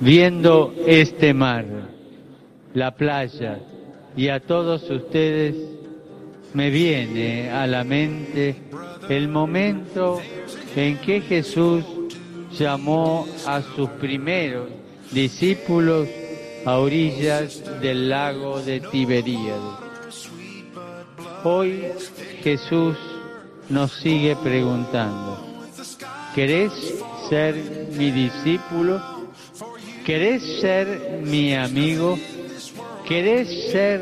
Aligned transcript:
viendo 0.00 0.74
este 0.86 1.32
mar, 1.32 1.64
la 2.74 2.94
playa 2.94 3.60
y 4.16 4.28
a 4.28 4.40
todos 4.40 4.88
ustedes, 4.90 5.54
me 6.54 6.70
viene 6.70 7.50
a 7.50 7.66
la 7.66 7.84
mente 7.84 8.56
el 9.08 9.28
momento 9.28 10.20
en 10.74 10.98
que 10.98 11.20
Jesús 11.20 11.84
llamó 12.58 13.26
a 13.46 13.60
sus 13.60 13.88
primeros 13.90 14.68
discípulos 15.12 16.08
a 16.64 16.78
orillas 16.78 17.62
del 17.80 18.08
lago 18.08 18.60
de 18.60 18.80
Tiberíades. 18.80 19.86
Hoy 21.44 21.84
Jesús 22.42 22.96
nos 23.68 23.92
sigue 23.92 24.34
preguntando, 24.36 25.38
¿querés 26.34 26.72
ser 27.28 27.54
mi 27.96 28.10
discípulo? 28.10 29.15
¿Querés 30.06 30.60
ser 30.60 31.20
mi 31.24 31.52
amigo? 31.52 32.16
¿Querés 33.08 33.72
ser 33.72 34.00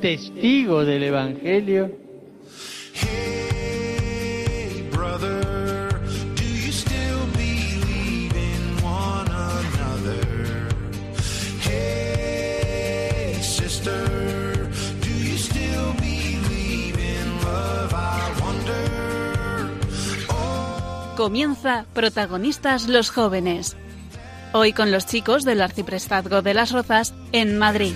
testigo 0.00 0.84
del 0.84 1.04
Evangelio? 1.04 1.92
Hey, 2.92 4.82
brother, 4.90 5.90
do 6.34 6.42
you 6.42 6.72
still 6.72 7.20
believe 7.36 8.34
in 8.34 8.84
one 8.84 9.30
another? 9.30 10.66
Hey, 11.62 13.38
sister, 13.40 14.68
do 15.02 15.08
you 15.08 15.38
still 15.38 15.92
believe 16.00 16.98
in 16.98 17.30
love? 17.44 17.94
I 17.94 18.32
wonder. 18.42 19.70
Comienza 21.16 21.86
Protagonistas 21.94 22.88
los 22.88 23.10
Jóvenes. 23.10 23.76
Hoy 24.56 24.72
con 24.72 24.92
los 24.92 25.04
chicos 25.04 25.42
del 25.42 25.60
Arciprestazgo 25.60 26.40
de 26.40 26.54
las 26.54 26.70
Rozas 26.70 27.12
en 27.32 27.58
Madrid. 27.58 27.92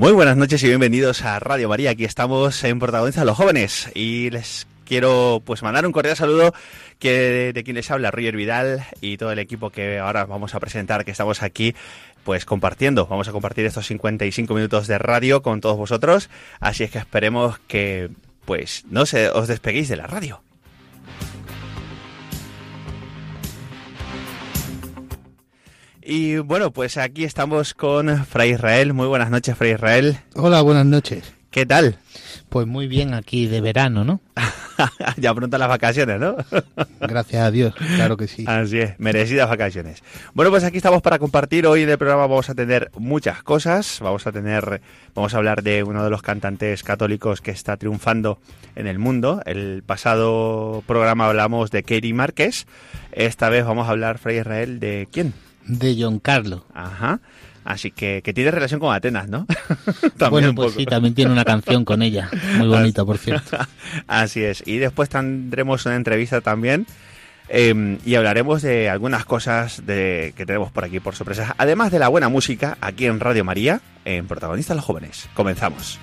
Muy 0.00 0.12
buenas 0.12 0.38
noches 0.38 0.62
y 0.62 0.66
bienvenidos 0.66 1.22
a 1.26 1.38
Radio 1.40 1.68
María. 1.68 1.90
Aquí 1.90 2.06
estamos 2.06 2.64
en 2.64 2.78
Protagonistas 2.78 3.26
los 3.26 3.36
Jóvenes 3.36 3.90
y 3.94 4.30
les 4.30 4.66
quiero 4.90 5.40
pues 5.44 5.62
mandar 5.62 5.86
un 5.86 5.92
cordial 5.92 6.16
saludo 6.16 6.52
que 6.98 7.52
de 7.54 7.62
quien 7.62 7.76
les 7.76 7.88
habla 7.92 8.10
Roger 8.10 8.34
Vidal 8.34 8.84
y 9.00 9.18
todo 9.18 9.30
el 9.30 9.38
equipo 9.38 9.70
que 9.70 10.00
ahora 10.00 10.24
vamos 10.24 10.56
a 10.56 10.58
presentar 10.58 11.04
que 11.04 11.12
estamos 11.12 11.44
aquí 11.44 11.76
pues 12.24 12.44
compartiendo. 12.44 13.06
Vamos 13.06 13.28
a 13.28 13.32
compartir 13.32 13.64
estos 13.66 13.86
55 13.86 14.52
minutos 14.52 14.88
de 14.88 14.98
radio 14.98 15.42
con 15.42 15.60
todos 15.60 15.76
vosotros, 15.76 16.28
así 16.58 16.82
es 16.82 16.90
que 16.90 16.98
esperemos 16.98 17.60
que 17.68 18.10
pues 18.44 18.84
no 18.90 19.06
se 19.06 19.30
os 19.30 19.46
despeguéis 19.46 19.88
de 19.88 19.96
la 19.96 20.08
radio. 20.08 20.42
Y 26.02 26.38
bueno, 26.38 26.72
pues 26.72 26.96
aquí 26.96 27.22
estamos 27.22 27.74
con 27.74 28.26
Fray 28.26 28.54
Israel. 28.54 28.92
Muy 28.92 29.06
buenas 29.06 29.30
noches, 29.30 29.56
Fray 29.56 29.74
Israel. 29.74 30.18
Hola, 30.34 30.62
buenas 30.62 30.86
noches. 30.86 31.32
¿Qué 31.52 31.64
tal? 31.64 31.96
Pues 32.48 32.66
muy 32.66 32.88
bien 32.88 33.14
aquí 33.14 33.46
de 33.46 33.60
verano, 33.60 34.04
¿no? 34.04 34.20
ya 35.16 35.34
pronto 35.34 35.58
las 35.58 35.68
vacaciones, 35.68 36.20
¿no? 36.20 36.36
Gracias 37.00 37.42
a 37.42 37.50
Dios, 37.50 37.74
claro 37.74 38.16
que 38.16 38.28
sí. 38.28 38.44
Así 38.46 38.78
es, 38.78 38.98
merecidas 38.98 39.48
vacaciones. 39.48 40.02
Bueno, 40.34 40.50
pues 40.50 40.64
aquí 40.64 40.76
estamos 40.76 41.02
para 41.02 41.18
compartir. 41.18 41.66
Hoy 41.66 41.82
en 41.82 41.90
el 41.90 41.98
programa 41.98 42.26
vamos 42.26 42.50
a 42.50 42.54
tener 42.54 42.90
muchas 42.96 43.42
cosas. 43.42 43.98
Vamos 44.00 44.26
a 44.26 44.32
tener, 44.32 44.80
vamos 45.14 45.34
a 45.34 45.36
hablar 45.38 45.62
de 45.62 45.82
uno 45.82 46.04
de 46.04 46.10
los 46.10 46.22
cantantes 46.22 46.82
católicos 46.82 47.40
que 47.40 47.50
está 47.50 47.76
triunfando 47.76 48.38
en 48.74 48.86
el 48.86 48.98
mundo. 48.98 49.42
El 49.46 49.82
pasado 49.84 50.82
programa 50.86 51.26
hablamos 51.26 51.70
de 51.70 51.82
Katie 51.82 52.14
Márquez. 52.14 52.66
Esta 53.12 53.48
vez 53.48 53.64
vamos 53.64 53.88
a 53.88 53.90
hablar, 53.90 54.18
Fray 54.18 54.38
Israel, 54.38 54.80
de 54.80 55.08
quién? 55.10 55.34
De 55.66 55.96
John 55.98 56.18
Carlos. 56.18 56.62
Ajá. 56.74 57.20
Así 57.70 57.90
que, 57.90 58.22
que 58.22 58.32
tiene 58.32 58.50
relación 58.50 58.80
con 58.80 58.94
Atenas, 58.94 59.28
¿no? 59.28 59.46
bueno, 60.30 60.50
un 60.50 60.54
pues 60.54 60.68
poco. 60.72 60.80
sí, 60.80 60.86
también 60.86 61.14
tiene 61.14 61.32
una 61.32 61.44
canción 61.44 61.84
con 61.84 62.02
ella. 62.02 62.28
Muy 62.56 62.68
bonita, 62.68 63.04
por 63.04 63.18
cierto. 63.18 63.58
Así 64.06 64.42
es. 64.42 64.62
Y 64.66 64.78
después 64.78 65.08
tendremos 65.08 65.86
una 65.86 65.96
entrevista 65.96 66.40
también 66.40 66.86
eh, 67.48 67.98
y 68.04 68.14
hablaremos 68.14 68.62
de 68.62 68.88
algunas 68.88 69.24
cosas 69.24 69.84
de, 69.86 70.32
que 70.36 70.46
tenemos 70.46 70.70
por 70.70 70.84
aquí 70.84 71.00
por 71.00 71.14
sorpresas. 71.14 71.52
Además 71.58 71.90
de 71.90 71.98
la 71.98 72.08
buena 72.08 72.28
música, 72.28 72.78
aquí 72.80 73.06
en 73.06 73.20
Radio 73.20 73.44
María, 73.44 73.80
en 74.04 74.26
Protagonistas 74.26 74.76
los 74.76 74.84
Jóvenes. 74.84 75.28
Comenzamos. 75.34 75.98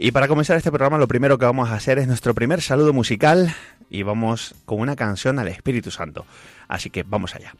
Y 0.00 0.12
para 0.12 0.28
comenzar 0.28 0.56
este 0.56 0.70
programa 0.70 0.96
lo 0.96 1.08
primero 1.08 1.38
que 1.38 1.44
vamos 1.44 1.70
a 1.70 1.74
hacer 1.74 1.98
es 1.98 2.06
nuestro 2.06 2.32
primer 2.32 2.62
saludo 2.62 2.92
musical 2.92 3.52
y 3.90 4.04
vamos 4.04 4.54
con 4.64 4.78
una 4.78 4.94
canción 4.94 5.40
al 5.40 5.48
Espíritu 5.48 5.90
Santo. 5.90 6.24
Así 6.68 6.88
que 6.88 7.02
vamos 7.02 7.34
allá. 7.34 7.52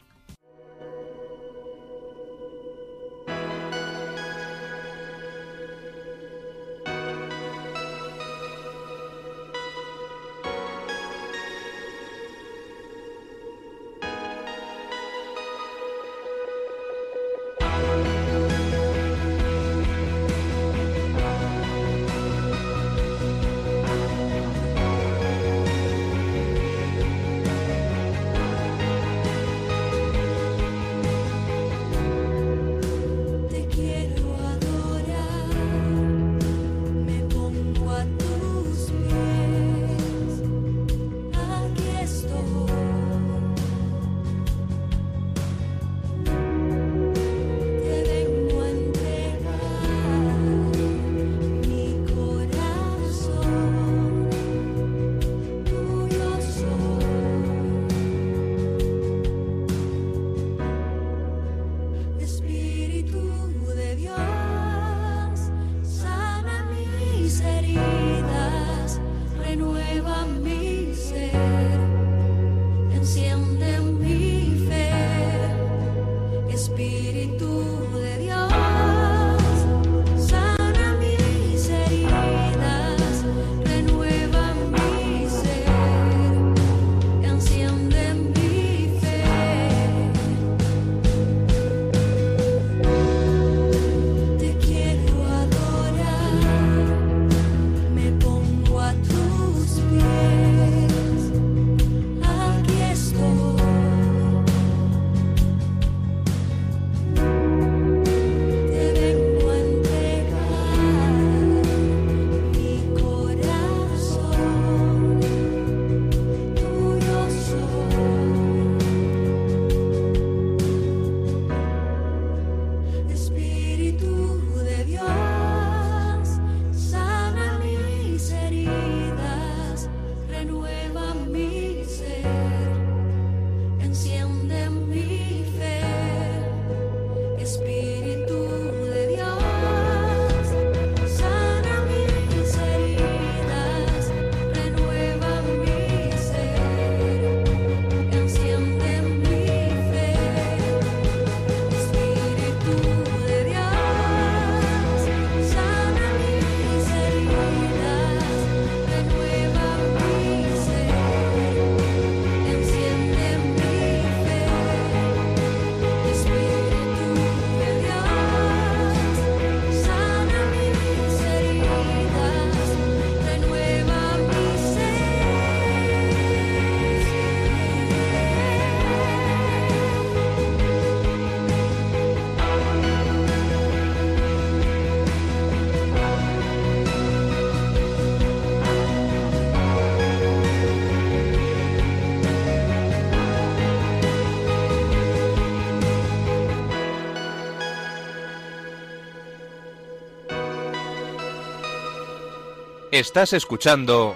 Estás 202.99 203.31
escuchando 203.31 204.13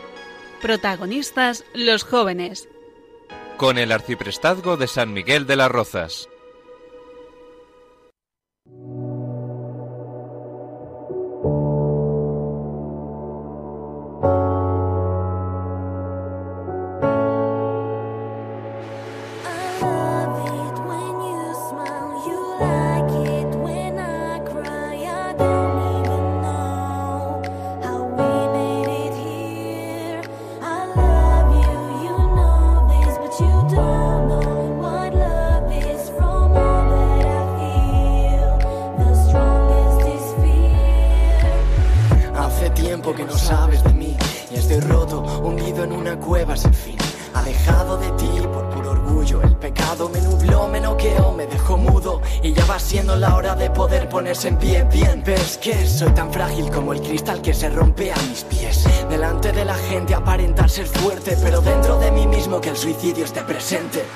Protagonistas 0.61 1.63
los 1.73 2.03
jóvenes. 2.03 2.67
con 3.55 3.77
el 3.77 3.93
arciprestazgo 3.93 4.75
de 4.75 4.87
San 4.87 5.13
Miguel 5.13 5.47
de 5.47 5.55
las 5.55 5.71
Rozas. 5.71 6.27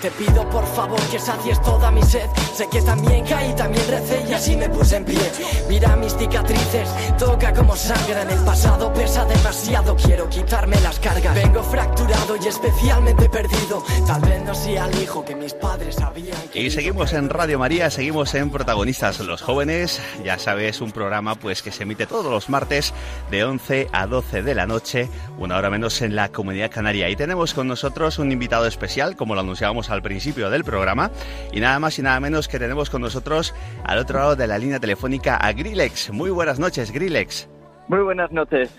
Te 0.02 0.12
pido 0.12 0.48
por 0.50 0.66
favor 0.66 1.00
que 1.12 1.20
sacies 1.20 1.62
toda 1.62 1.92
mi 1.92 2.04
sed. 2.04 2.28
Sé 2.54 2.68
que 2.70 2.82
también 2.82 3.26
caí, 3.26 3.54
también 3.56 3.86
recé 3.90 4.26
y 4.30 4.34
así 4.34 4.56
me 4.56 4.70
puse 4.70 4.98
en 4.98 5.06
pie. 5.06 5.32
Mira 5.70 5.96
mis 5.96 6.16
cicatrices, 6.16 6.90
toca 7.18 7.54
como 7.54 7.76
sangran. 7.76 8.30
El 8.30 8.40
pasado 8.40 8.94
pesa 8.94 9.26
demasiado, 9.26 9.96
quiero 9.96 10.30
quitarme 10.30 10.80
las 10.82 11.00
cargas. 11.00 11.36
Vengo 11.36 11.64
fracturado 11.64 12.38
y 12.42 12.48
especialmente 12.48 13.30
perdido. 13.30 13.84
Tal 14.06 14.22
vez 14.22 14.44
no 14.44 14.56
sea 14.56 14.86
el 14.88 15.02
hijo 15.02 15.24
que 15.24 15.36
mis 15.36 15.54
padres 15.54 15.96
sabían. 15.96 16.38
que 16.52 16.62
Y 16.62 16.72
seguimos 16.72 17.14
en 17.14 17.30
Radio 17.30 17.60
María, 17.60 17.90
seguimos 17.90 18.34
en 18.36 18.50
Protagonistas 18.50 19.20
los 19.20 19.42
Jóvenes. 19.42 20.02
Ya 20.24 20.40
sabes, 20.40 20.82
un 20.82 20.92
programa 20.92 21.36
pues 21.36 21.62
que 21.62 21.72
se 21.72 21.84
emite 21.84 22.08
todos 22.08 22.32
los 22.32 22.50
martes 22.50 22.94
de 23.32 23.44
11 23.44 23.88
a 23.92 24.08
12 24.08 24.44
de 24.44 24.56
la 24.56 24.66
noche, 24.66 25.10
una 25.38 25.58
hora 25.58 25.70
menos 25.70 26.02
en 26.02 26.16
la 26.16 26.30
Comunidad 26.30 26.72
Canaria. 26.72 27.10
Y 27.10 27.16
tenemos 27.16 27.54
con 27.54 27.68
nosotros 27.68 28.20
un 28.20 28.32
invitado 28.32 28.66
especial, 28.66 29.16
como 29.16 29.36
lo 29.36 29.42
anunciábamos 29.42 29.77
al 29.90 30.02
principio 30.02 30.50
del 30.50 30.64
programa. 30.64 31.12
Y 31.52 31.60
nada 31.60 31.80
más 31.80 31.98
y 32.00 32.02
nada 32.02 32.20
menos 32.20 32.48
que 32.48 32.60
tenemos 32.60 32.90
con 32.90 33.02
nosotros 33.02 33.54
al 33.84 34.00
otro 34.00 34.20
lado 34.20 34.36
de 34.36 34.48
la 34.48 34.58
línea 34.58 34.80
telefónica 34.80 35.38
a 35.38 35.54
Grillex. 35.54 36.12
Muy 36.12 36.30
buenas 36.32 36.60
noches, 36.60 36.92
Grillex. 36.92 37.50
Muy 37.88 38.02
buenas 38.02 38.32
noches. 38.32 38.76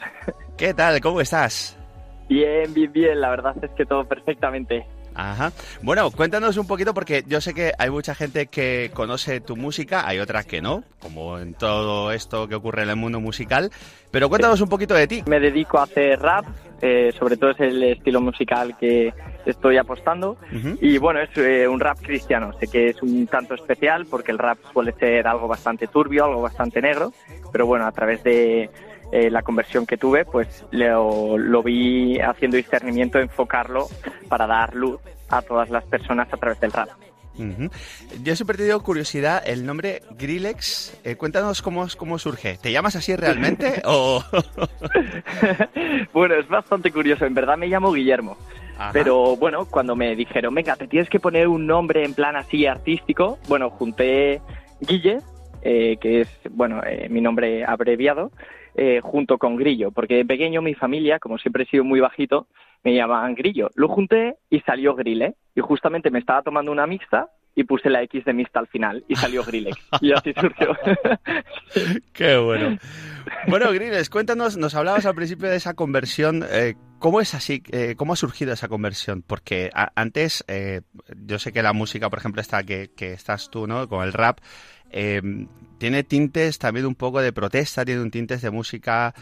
¿Qué 0.57 0.75
tal? 0.75 1.01
¿Cómo 1.01 1.21
estás? 1.21 1.79
Bien, 2.29 2.73
bien, 2.75 2.93
bien. 2.93 3.21
La 3.21 3.31
verdad 3.31 3.55
es 3.63 3.71
que 3.71 3.87
todo 3.87 4.05
perfectamente. 4.05 4.87
Ajá. 5.19 5.51
Bueno, 5.83 6.13
cuéntanos 6.13 6.57
un 6.59 6.69
poquito 6.69 6.95
porque 6.95 7.25
yo 7.27 7.41
sé 7.41 7.53
que 7.53 7.73
hay 7.77 7.91
mucha 7.91 8.15
gente 8.15 8.47
que 8.47 8.93
conoce 8.95 9.41
tu 9.41 9.57
música, 9.57 10.07
hay 10.07 10.21
otras 10.21 10.47
que 10.47 10.63
no, 10.63 10.85
como 11.01 11.41
en 11.41 11.55
todo 11.55 12.13
esto 12.13 12.47
que 12.47 12.55
ocurre 12.55 12.85
en 12.85 12.91
el 12.91 12.97
mundo 12.97 13.19
musical. 13.19 13.71
Pero 14.13 14.29
cuéntanos 14.29 14.61
un 14.61 14.69
poquito 14.69 14.95
de 14.95 15.09
ti. 15.09 15.25
Me 15.27 15.41
dedico 15.41 15.81
a 15.81 15.83
hacer 15.83 16.21
rap, 16.21 16.47
eh, 16.81 17.13
sobre 17.19 17.37
todo 17.37 17.51
es 17.51 17.59
el 17.59 17.83
estilo 17.83 18.21
musical 18.21 18.77
que 18.79 19.13
estoy 19.45 19.77
apostando. 19.77 20.37
Y 20.81 20.99
bueno, 20.99 21.21
es 21.21 21.37
eh, 21.37 21.67
un 21.67 21.81
rap 21.81 21.99
cristiano. 22.01 22.53
Sé 22.61 22.69
que 22.69 22.91
es 22.91 23.03
un 23.03 23.27
tanto 23.27 23.55
especial 23.55 24.07
porque 24.07 24.31
el 24.31 24.39
rap 24.39 24.59
suele 24.73 24.93
ser 24.93 25.27
algo 25.27 25.49
bastante 25.49 25.89
turbio, 25.89 26.27
algo 26.27 26.43
bastante 26.43 26.81
negro. 26.81 27.13
Pero 27.51 27.67
bueno, 27.67 27.87
a 27.87 27.93
través 27.93 28.23
de 28.23 28.71
eh, 29.13 29.31
la 29.31 29.43
conversión 29.43 29.87
que 29.87 29.97
tuve, 29.97 30.25
pues 30.25 30.65
lo, 30.71 31.39
lo 31.39 31.63
vi 31.63 32.19
haciendo 32.21 32.57
discernimiento, 32.57 33.19
enfocarlo 33.19 33.89
para 34.29 34.47
dar 34.47 34.75
luz 34.75 35.01
a 35.29 35.43
todas 35.43 35.71
las 35.71 35.85
personas 35.85 36.33
a 36.33 36.37
través 36.37 36.61
del 36.61 36.73
rap. 36.73 36.89
Yo 38.23 38.35
siempre 38.35 38.57
he 38.57 38.59
tenido 38.59 38.83
curiosidad, 38.83 39.43
el 39.47 39.65
nombre 39.65 40.03
Grillex, 40.19 41.01
eh, 41.05 41.17
cuéntanos 41.17 41.63
cómo, 41.63 41.87
cómo 41.97 42.19
surge. 42.19 42.59
¿Te 42.61 42.73
llamas 42.73 42.97
así 42.97 43.15
realmente 43.15 43.81
o...? 43.85 44.23
bueno, 46.13 46.35
es 46.35 46.49
bastante 46.49 46.91
curioso. 46.91 47.25
En 47.27 47.35
verdad 47.35 47.57
me 47.57 47.69
llamo 47.69 47.93
Guillermo. 47.93 48.37
Ajá. 48.77 48.91
Pero 48.93 49.37
bueno, 49.37 49.67
cuando 49.67 49.95
me 49.95 50.15
dijeron, 50.17 50.55
venga, 50.55 50.77
te 50.77 50.89
tienes 50.89 51.09
que 51.09 51.21
poner 51.21 51.49
un 51.49 51.67
nombre 51.67 52.05
en 52.05 52.15
plan 52.15 52.37
así 52.37 52.67
artístico, 52.67 53.39
bueno, 53.49 53.71
junté 53.71 54.41
Guille, 54.81 55.19
eh, 55.63 55.97
que 56.01 56.23
es, 56.23 56.41
bueno, 56.51 56.83
eh, 56.85 57.09
mi 57.09 57.21
nombre 57.21 57.65
abreviado, 57.65 58.31
eh, 58.75 59.01
junto 59.03 59.39
con 59.39 59.57
Grillo, 59.57 59.91
porque 59.91 60.17
de 60.17 60.25
pequeño 60.25 60.63
mi 60.63 60.75
familia, 60.75 61.19
como 61.19 61.39
siempre 61.39 61.65
he 61.65 61.67
sido 61.67 61.85
muy 61.85 62.01
bajito, 62.01 62.47
me 62.85 62.95
llamaban 62.95 63.35
Grillo. 63.35 63.71
Lo 63.75 63.89
junté 63.89 64.37
y 64.51 64.61
salió 64.61 64.95
Grille. 64.95 65.35
Y 65.55 65.61
justamente 65.61 66.11
me 66.11 66.21
estaba 66.21 66.43
tomando 66.43 66.71
una 66.71 66.87
mixta 66.87 67.29
y 67.59 67.65
puse 67.65 67.91
la 67.91 68.03
X 68.05 68.25
de 68.25 68.33
mixta 68.33 68.61
al 68.61 68.69
final 68.69 69.05
y 69.09 69.17
salió 69.17 69.43
Grillex. 69.43 69.77
y 70.01 70.13
así 70.13 70.33
surgió. 70.33 70.77
Qué 72.13 72.37
bueno. 72.39 72.79
Bueno, 73.49 73.73
Grillex, 73.73 74.09
cuéntanos, 74.11 74.57
nos 74.57 74.75
hablabas 74.77 75.07
al 75.07 75.15
principio 75.17 75.49
de 75.49 75.57
esa 75.57 75.75
conversión. 75.75 76.45
eh, 76.51 76.75
¿Cómo 77.01 77.21
es 77.21 77.35
así? 77.35 77.63
eh, 77.73 77.95
¿Cómo 77.97 78.13
ha 78.13 78.17
surgido 78.17 78.53
esa 78.53 78.69
conversión? 78.69 79.23
Porque 79.27 79.71
a- 79.75 79.91
antes, 79.97 80.45
eh, 80.47 80.83
yo 81.27 81.39
sé 81.41 81.53
que 81.53 81.63
la 81.65 81.73
música, 81.73 82.09
por 82.11 82.21
ejemplo, 82.21 82.41
esta 82.41 82.63
que, 82.63 82.91
que 82.97 83.13
estás 83.13 83.51
tú, 83.51 83.67
¿no? 83.67 83.89
Con 83.89 84.05
el 84.05 84.13
rap, 84.13 84.39
tiene 85.79 86.03
tintes 86.05 86.59
también 86.59 86.87
un 86.87 86.95
poco 86.95 87.21
de 87.21 87.33
protesta, 87.33 87.85
tiene 87.85 88.03
un 88.03 88.11
tintes 88.13 88.41
de 88.41 88.51
música, 88.51 89.13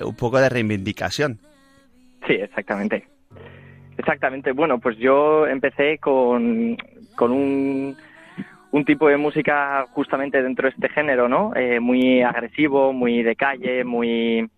un 0.00 0.16
poco 0.16 0.40
de 0.40 0.48
reivindicación. 0.48 1.38
Sí, 2.26 2.34
exactamente. 2.34 3.06
Exactamente. 3.98 4.52
Bueno, 4.52 4.78
pues 4.80 4.96
yo 4.98 5.46
empecé 5.46 5.98
con, 5.98 6.76
con 7.16 7.32
un, 7.32 7.96
un 8.70 8.84
tipo 8.84 9.08
de 9.08 9.16
música 9.16 9.86
justamente 9.92 10.42
dentro 10.42 10.68
de 10.68 10.74
este 10.74 10.88
género, 10.88 11.28
¿no? 11.28 11.54
Eh, 11.54 11.80
muy 11.80 12.22
agresivo, 12.22 12.92
muy 12.92 13.22
de 13.22 13.36
calle, 13.36 13.84
muy 13.84 14.48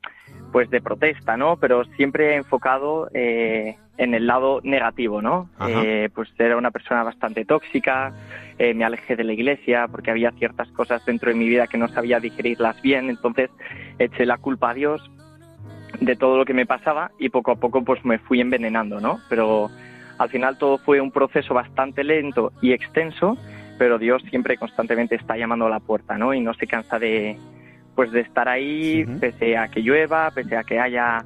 pues 0.52 0.70
de 0.70 0.80
protesta, 0.80 1.36
¿no? 1.36 1.56
Pero 1.56 1.84
siempre 1.96 2.36
enfocado 2.36 3.10
eh, 3.12 3.76
en 3.98 4.14
el 4.14 4.28
lado 4.28 4.60
negativo, 4.62 5.20
¿no? 5.20 5.48
Eh, 5.68 6.08
pues 6.14 6.28
era 6.38 6.56
una 6.56 6.70
persona 6.70 7.02
bastante 7.02 7.44
tóxica, 7.44 8.12
eh, 8.58 8.72
me 8.72 8.84
alejé 8.84 9.16
de 9.16 9.24
la 9.24 9.32
iglesia 9.32 9.88
porque 9.88 10.12
había 10.12 10.30
ciertas 10.30 10.68
cosas 10.68 11.04
dentro 11.04 11.30
de 11.30 11.36
mi 11.36 11.48
vida 11.48 11.66
que 11.66 11.76
no 11.76 11.88
sabía 11.88 12.20
digerirlas 12.20 12.80
bien, 12.82 13.10
entonces 13.10 13.50
eché 13.98 14.26
la 14.26 14.38
culpa 14.38 14.70
a 14.70 14.74
Dios 14.74 15.10
de 16.00 16.14
todo 16.14 16.38
lo 16.38 16.44
que 16.44 16.54
me 16.54 16.66
pasaba 16.66 17.10
y 17.18 17.30
poco 17.30 17.50
a 17.50 17.56
poco 17.56 17.82
pues 17.82 18.04
me 18.04 18.18
fui 18.18 18.40
envenenando, 18.40 19.00
¿no? 19.00 19.18
Pero 19.28 19.70
al 20.18 20.28
final 20.30 20.58
todo 20.58 20.78
fue 20.78 21.00
un 21.00 21.10
proceso 21.10 21.54
bastante 21.54 22.04
lento 22.04 22.52
y 22.62 22.72
extenso, 22.72 23.36
pero 23.78 23.98
Dios 23.98 24.22
siempre 24.30 24.56
constantemente 24.56 25.16
está 25.16 25.36
llamando 25.36 25.66
a 25.66 25.70
la 25.70 25.80
puerta, 25.80 26.16
¿no? 26.16 26.34
Y 26.34 26.40
no 26.40 26.54
se 26.54 26.66
cansa 26.66 26.98
de 26.98 27.36
pues 27.94 28.10
de 28.10 28.20
estar 28.20 28.48
ahí 28.48 29.04
pese 29.20 29.56
a 29.56 29.68
que 29.68 29.80
llueva, 29.80 30.30
pese 30.32 30.56
a 30.56 30.64
que 30.64 30.80
haya 30.80 31.24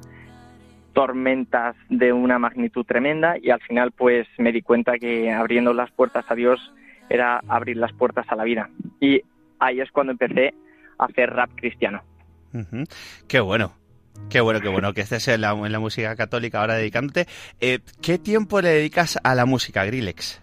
tormentas 0.93 1.75
de 1.89 2.13
una 2.13 2.37
magnitud 2.37 2.85
tremenda 2.85 3.37
y 3.41 3.49
al 3.49 3.61
final 3.61 3.91
pues 3.91 4.27
me 4.37 4.51
di 4.51 4.61
cuenta 4.61 4.99
que 4.99 5.31
abriendo 5.31 5.73
las 5.73 5.91
puertas 5.91 6.25
a 6.29 6.35
Dios 6.35 6.73
era 7.09 7.41
abrir 7.47 7.77
las 7.77 7.93
puertas 7.93 8.25
a 8.29 8.35
la 8.35 8.43
vida. 8.43 8.69
Y 8.99 9.21
ahí 9.59 9.81
es 9.81 9.91
cuando 9.91 10.11
empecé 10.11 10.53
a 10.97 11.05
hacer 11.05 11.31
rap 11.31 11.49
cristiano. 11.55 12.03
Qué 13.27 13.39
bueno. 13.39 13.73
Qué 14.29 14.41
bueno, 14.41 14.61
qué 14.61 14.69
bueno 14.69 14.93
que 14.93 15.01
estés 15.01 15.27
en 15.27 15.41
la, 15.41 15.51
en 15.51 15.71
la 15.71 15.79
música 15.79 16.15
católica 16.15 16.61
ahora 16.61 16.75
dedicándote. 16.75 17.25
Eh, 17.59 17.79
¿Qué 18.01 18.19
tiempo 18.19 18.61
le 18.61 18.69
dedicas 18.69 19.19
a 19.23 19.33
la 19.33 19.45
música, 19.45 19.85
Grillex? 19.85 20.41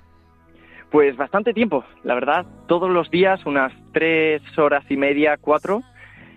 Pues 0.90 1.16
bastante 1.16 1.52
tiempo, 1.52 1.84
la 2.04 2.14
verdad. 2.14 2.46
Todos 2.66 2.90
los 2.90 3.10
días, 3.10 3.44
unas 3.46 3.72
tres 3.92 4.42
horas 4.58 4.84
y 4.88 4.96
media, 4.96 5.36
cuatro. 5.40 5.82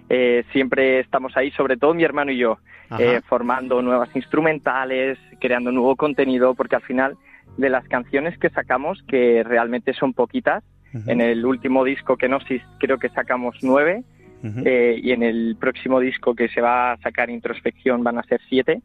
eh, 0.10 0.44
siempre 0.52 1.00
estamos 1.00 1.38
ahí, 1.38 1.52
sobre 1.52 1.78
todo 1.78 1.94
mi 1.94 2.04
hermano 2.04 2.32
y 2.32 2.38
yo, 2.38 2.58
eh, 2.98 3.22
formando 3.28 3.82
nuevas 3.82 4.10
instrumentales, 4.16 5.20
creando 5.40 5.72
nuevo 5.72 5.96
contenido, 5.96 6.56
porque 6.56 6.76
al 6.76 6.82
final 6.82 7.16
de 7.58 7.70
las 7.70 7.88
canciones 7.88 8.38
que 8.40 8.50
sacamos, 8.50 9.04
que 9.08 9.44
realmente 9.44 9.94
son 9.94 10.14
poquitas, 10.14 10.64
en 11.06 11.22
el 11.22 11.46
último 11.46 11.84
disco 11.84 12.18
que 12.18 12.28
no 12.28 12.40
creo 12.80 12.98
que 12.98 13.10
sacamos 13.10 13.56
nueve, 13.62 14.04
Eh, 14.44 15.00
y 15.04 15.12
en 15.12 15.24
el 15.24 15.58
próximo 15.60 16.00
disco 16.00 16.34
que 16.34 16.48
se 16.48 16.62
va 16.62 16.94
a 16.94 16.98
sacar 16.98 17.30
introspección 17.30 18.04
van 18.04 18.18
a 18.20 18.24
ser 18.24 18.40
siete. 18.48 18.82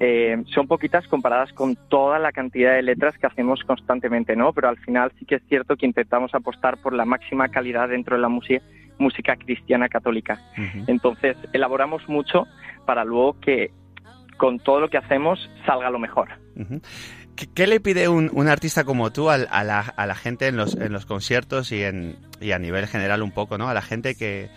Eh, 0.00 0.42
son 0.52 0.66
poquitas 0.66 1.06
comparadas 1.08 1.52
con 1.52 1.76
toda 1.88 2.18
la 2.18 2.32
cantidad 2.32 2.74
de 2.74 2.82
letras 2.82 3.16
que 3.16 3.26
hacemos 3.26 3.62
constantemente, 3.64 4.34
¿no? 4.36 4.52
Pero 4.52 4.68
al 4.68 4.78
final 4.78 5.12
sí 5.18 5.24
que 5.24 5.36
es 5.36 5.42
cierto 5.48 5.76
que 5.76 5.86
intentamos 5.86 6.34
apostar 6.34 6.76
por 6.82 6.92
la 6.92 7.04
máxima 7.04 7.48
calidad 7.48 7.88
dentro 7.88 8.16
de 8.16 8.22
la 8.22 8.28
música, 8.28 8.62
música 8.98 9.36
cristiana 9.36 9.88
católica. 9.88 10.40
Entonces 10.86 11.36
elaboramos 11.52 12.08
mucho 12.08 12.46
para 12.84 13.04
luego 13.04 13.38
que 13.40 13.70
con 14.36 14.58
todo 14.58 14.80
lo 14.80 14.90
que 14.90 14.98
hacemos 14.98 15.50
salga 15.64 15.88
lo 15.88 15.98
mejor. 15.98 16.28
¿Qué, 17.36 17.46
qué 17.54 17.66
le 17.66 17.80
pide 17.80 18.08
un, 18.08 18.30
un 18.32 18.48
artista 18.48 18.84
como 18.84 19.12
tú 19.12 19.30
al- 19.30 19.48
a, 19.50 19.62
la, 19.64 19.80
a 19.80 20.06
la 20.06 20.14
gente 20.14 20.46
en 20.46 20.56
los, 20.56 20.74
en 20.76 20.92
los 20.92 21.06
conciertos 21.06 21.70
y, 21.72 21.82
en, 21.82 22.16
y 22.40 22.52
a 22.52 22.58
nivel 22.58 22.86
general 22.86 23.22
un 23.22 23.30
poco, 23.32 23.56
¿no? 23.56 23.68
A 23.68 23.74
la 23.74 23.82
gente 23.82 24.14
que, 24.14 24.48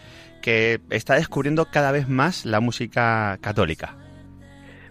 que 0.42 0.80
está 0.90 1.16
descubriendo 1.16 1.66
cada 1.66 1.92
vez 1.92 2.08
más 2.10 2.46
la 2.46 2.60
música 2.60 3.38
católica. 3.42 3.96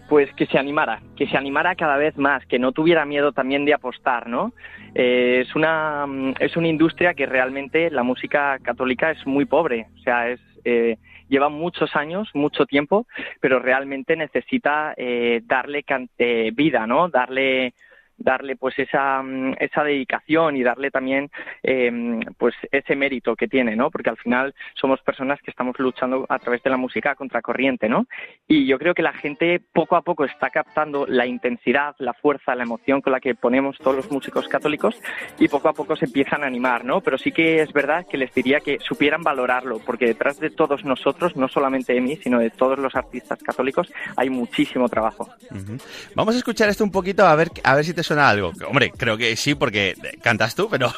pues 0.07 0.33
que 0.33 0.47
se 0.47 0.57
animara, 0.57 1.01
que 1.15 1.27
se 1.27 1.37
animara 1.37 1.75
cada 1.75 1.95
vez 1.97 2.17
más, 2.17 2.43
que 2.47 2.57
no 2.57 2.71
tuviera 2.71 3.05
miedo 3.05 3.31
también 3.31 3.63
de 3.63 3.75
apostar, 3.75 4.27
¿no? 4.27 4.53
Eh, 4.95 5.43
es 5.45 5.55
una 5.55 6.07
mm, 6.07 6.33
es 6.39 6.57
una 6.57 6.67
industria 6.67 7.13
que 7.13 7.27
realmente 7.27 7.91
la 7.91 8.01
música 8.01 8.57
católica 8.59 9.11
es 9.11 9.27
muy 9.27 9.45
pobre, 9.45 9.85
o 9.99 10.01
sea, 10.01 10.29
es 10.29 10.39
eh, 10.65 10.97
lleva 11.29 11.49
muchos 11.49 11.95
años, 11.95 12.27
mucho 12.33 12.65
tiempo, 12.65 13.07
pero 13.39 13.59
realmente 13.59 14.15
necesita 14.15 14.93
eh, 14.97 15.41
darle 15.45 15.85
eh, 16.17 16.51
vida, 16.53 16.85
¿no? 16.87 17.07
Darle 17.07 17.73
darle 18.19 18.55
pues 18.55 18.77
esa, 18.77 19.21
mm, 19.23 19.55
esa 19.59 19.83
dedicación 19.83 20.57
y 20.57 20.63
darle 20.63 20.91
también 20.91 21.31
eh, 21.63 22.19
pues 22.37 22.53
ese 22.71 22.95
mérito 22.95 23.35
que 23.35 23.47
tiene, 23.47 23.75
¿no? 23.75 23.89
Porque 23.89 24.09
al 24.09 24.17
final 24.17 24.53
somos 24.75 25.01
personas 25.01 25.41
que 25.41 25.51
estamos 25.51 25.77
luchando 25.79 26.25
a 26.29 26.39
través 26.39 26.61
de 26.63 26.69
la 26.69 26.77
música 26.77 27.15
contracorriente, 27.15 27.89
¿no? 27.89 28.05
Y 28.47 28.67
yo 28.67 28.77
creo 28.77 28.93
que 28.93 29.01
la 29.01 29.13
gente 29.13 29.61
poco 29.73 29.95
a 29.95 30.01
poco 30.01 30.25
está 30.25 30.49
captando 30.49 31.05
la 31.07 31.25
intensidad, 31.25 31.95
la 31.99 32.13
fuerza, 32.13 32.55
la 32.55 32.63
emoción 32.63 33.01
con 33.01 33.13
la 33.13 33.19
que 33.19 33.35
ponemos 33.35 33.77
todos 33.77 33.95
los 33.95 34.11
músicos 34.11 34.47
católicos 34.47 34.95
y 35.39 35.47
poco 35.47 35.69
a 35.69 35.73
poco 35.73 35.95
se 35.95 36.05
empiezan 36.05 36.43
a 36.43 36.47
animar, 36.47 36.85
¿no? 36.85 37.01
Pero 37.01 37.17
sí 37.17 37.31
que 37.31 37.61
es 37.61 37.71
verdad 37.73 38.05
que 38.09 38.17
les 38.17 38.33
diría 38.33 38.59
que 38.59 38.79
supieran 38.79 39.21
valorarlo, 39.23 39.79
porque 39.85 40.05
detrás 40.05 40.39
de 40.39 40.49
todos 40.49 40.83
nosotros, 40.83 41.35
no 41.35 41.47
solamente 41.47 41.93
de 41.93 42.01
mí, 42.01 42.17
sino 42.17 42.39
de 42.39 42.49
todos 42.49 42.77
los 42.79 42.95
artistas 42.95 43.41
católicos, 43.41 43.91
hay 44.15 44.29
muchísimo 44.29 44.89
trabajo. 44.89 45.29
Ujú. 45.51 45.77
Vamos 46.15 46.35
a 46.35 46.37
escuchar 46.37 46.69
esto 46.69 46.83
un 46.83 46.91
poquito 46.91 47.25
a 47.25 47.35
ver, 47.35 47.49
a 47.63 47.75
ver 47.75 47.85
si 47.85 47.93
te 47.93 48.03
suena 48.09 48.29
algo. 48.29 48.51
Hombre, 48.67 48.91
creo 48.91 49.15
que 49.17 49.35
sí, 49.35 49.53
porque 49.53 49.95
cantas 50.21 50.55
tú, 50.55 50.67
pero 50.67 50.91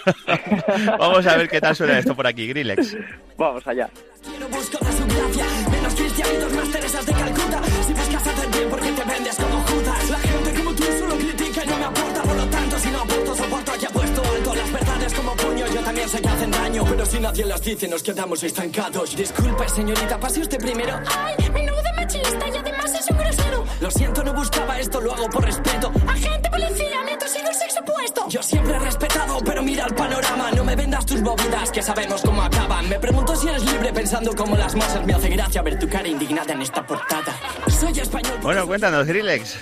vamos 0.99 1.27
a 1.27 1.35
ver 1.35 1.49
qué 1.49 1.59
tal 1.59 1.75
suena 1.75 1.99
esto 1.99 2.15
por 2.15 2.25
aquí, 2.25 2.47
Grillex. 2.47 2.95
Vamos 3.37 3.67
allá. 3.67 3.89
Quiero 4.23 4.47
busco 4.47 4.77
de 4.85 4.91
su 4.93 5.05
gracia, 5.07 5.45
menos 5.71 5.93
cristianitos, 5.93 6.53
más 6.53 6.71
Teresas 6.71 7.05
de 7.05 7.13
Calcuta. 7.13 7.61
Si 7.85 7.93
buscas 7.93 8.27
hacer 8.27 8.49
bien, 8.49 8.69
porque 8.69 8.91
te 8.91 9.03
vendes 9.03 9.35
como 9.35 9.59
Judas? 9.59 10.09
La 10.09 10.19
gente 10.19 10.53
como 10.53 10.73
tú 10.73 10.83
solo 10.83 11.15
critica 11.17 11.63
y 11.65 11.67
no 11.67 11.77
me 11.77 11.85
aporta, 11.85 12.21
por 12.21 12.35
lo 12.37 12.45
tanto, 12.45 12.79
si 12.79 12.91
no 12.91 13.01
aporto, 13.01 13.35
soporto 13.35 13.71
aquí 13.73 13.85
apuesto 13.85 14.21
alto. 14.23 14.55
Las 14.55 14.71
verdades 14.71 15.13
como 15.13 15.35
puño, 15.35 15.65
yo 15.67 15.81
también 15.81 16.07
sé 16.07 16.21
que 16.21 16.29
hacen 16.29 16.51
daño, 16.51 16.85
pero 16.87 17.05
si 17.05 17.19
nadie 17.19 17.45
las 17.45 17.61
dice, 17.61 17.87
nos 17.89 18.03
quedamos 18.03 18.43
estancados. 18.43 19.17
Disculpe, 19.17 19.67
señorita, 19.67 20.17
pase 20.17 20.39
usted 20.39 20.59
primero. 20.59 20.97
Ay, 21.17 21.35
menudo 21.51 21.81
machista 21.97 22.47
y 22.47 22.57
además 22.57 22.93
es 22.93 23.09
un 23.09 23.17
grosero. 23.17 23.50
Lo 23.81 23.89
siento, 23.89 24.23
no 24.23 24.31
buscaba 24.31 24.79
esto, 24.79 25.01
lo 25.01 25.11
hago 25.11 25.27
por 25.27 25.43
respeto. 25.43 25.91
Agente 26.07 26.49
policía, 26.51 27.03
neto, 27.03 27.27
sido 27.27 27.49
el 27.49 27.55
sexo 27.55 27.79
opuesto. 27.79 28.29
Yo 28.29 28.43
siempre 28.43 28.75
he 28.75 28.79
respetado, 28.79 29.39
pero 29.43 29.63
mira 29.63 29.85
el 29.87 29.95
panorama. 29.95 30.51
No 30.51 30.63
me 30.63 30.75
vendas 30.75 31.03
tus 31.03 31.19
movidas, 31.21 31.71
que 31.71 31.81
sabemos 31.81 32.21
cómo 32.21 32.43
acaban. 32.43 32.87
Me 32.87 32.99
pregunto 32.99 33.35
si 33.35 33.47
eres 33.47 33.65
libre 33.65 33.91
pensando 33.91 34.35
como 34.35 34.55
las 34.55 34.75
masas. 34.75 35.03
Me 35.03 35.13
hace 35.13 35.29
gracia 35.29 35.63
ver 35.63 35.79
tu 35.79 35.89
cara 35.89 36.07
indignada 36.07 36.53
en 36.53 36.61
esta 36.61 36.85
portada. 36.85 37.35
Soy 37.69 37.99
español. 37.99 38.37
Bueno, 38.43 38.67
cuéntanos, 38.67 39.07
Grillex. 39.07 39.59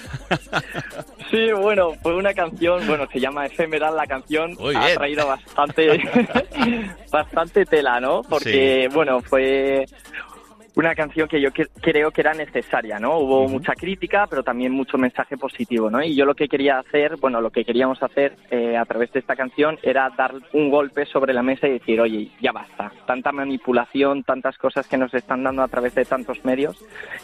Sí, 1.32 1.54
bueno, 1.54 1.94
fue 2.02 2.16
una 2.16 2.34
canción, 2.34 2.86
bueno, 2.88 3.08
se 3.14 3.20
llama 3.20 3.46
Efemeral 3.46 3.96
la 3.96 4.08
canción, 4.08 4.58
ha 4.76 4.94
traído 4.96 5.28
bastante, 5.28 6.02
bastante 7.12 7.66
tela, 7.66 8.00
¿no? 8.00 8.24
Porque, 8.24 8.90
bueno, 8.92 9.22
fue 9.22 9.86
una 10.76 10.96
canción 10.96 11.28
que 11.28 11.42
yo 11.42 11.52
que- 11.52 11.68
creo 11.82 12.12
que 12.12 12.22
era 12.22 12.34
necesaria, 12.34 13.00
¿no? 13.00 13.18
Hubo 13.20 13.48
mucha 13.48 13.74
crítica, 13.74 14.28
pero 14.30 14.44
también 14.44 14.72
mucho 14.72 14.98
mensaje 14.98 15.38
positivo, 15.38 15.90
¿no? 15.90 16.02
Y 16.02 16.16
yo 16.16 16.26
lo 16.26 16.36
que 16.36 16.48
quería 16.48 16.80
hacer, 16.80 17.18
bueno, 17.18 17.42
lo 17.42 17.50
que 17.50 17.66
queríamos 17.66 18.02
hacer 18.02 18.36
eh, 18.52 18.78
a 18.78 18.86
través 18.86 19.12
de 19.12 19.20
esta 19.20 19.36
canción 19.36 19.78
era 19.84 20.10
dar 20.18 20.34
un 20.54 20.70
golpe 20.70 21.06
sobre 21.06 21.34
la 21.34 21.44
mesa 21.44 21.68
y 21.68 21.72
decir, 21.74 22.00
oye, 22.00 22.32
ya 22.42 22.52
basta, 22.52 22.92
tanta 23.06 23.32
manipulación, 23.32 24.24
tantas 24.24 24.58
cosas 24.58 24.88
que 24.88 24.98
nos 24.98 25.14
están 25.14 25.44
dando 25.44 25.64
a 25.64 25.68
través 25.68 25.96
de 25.96 26.06
tantos 26.06 26.44
medios, 26.46 26.78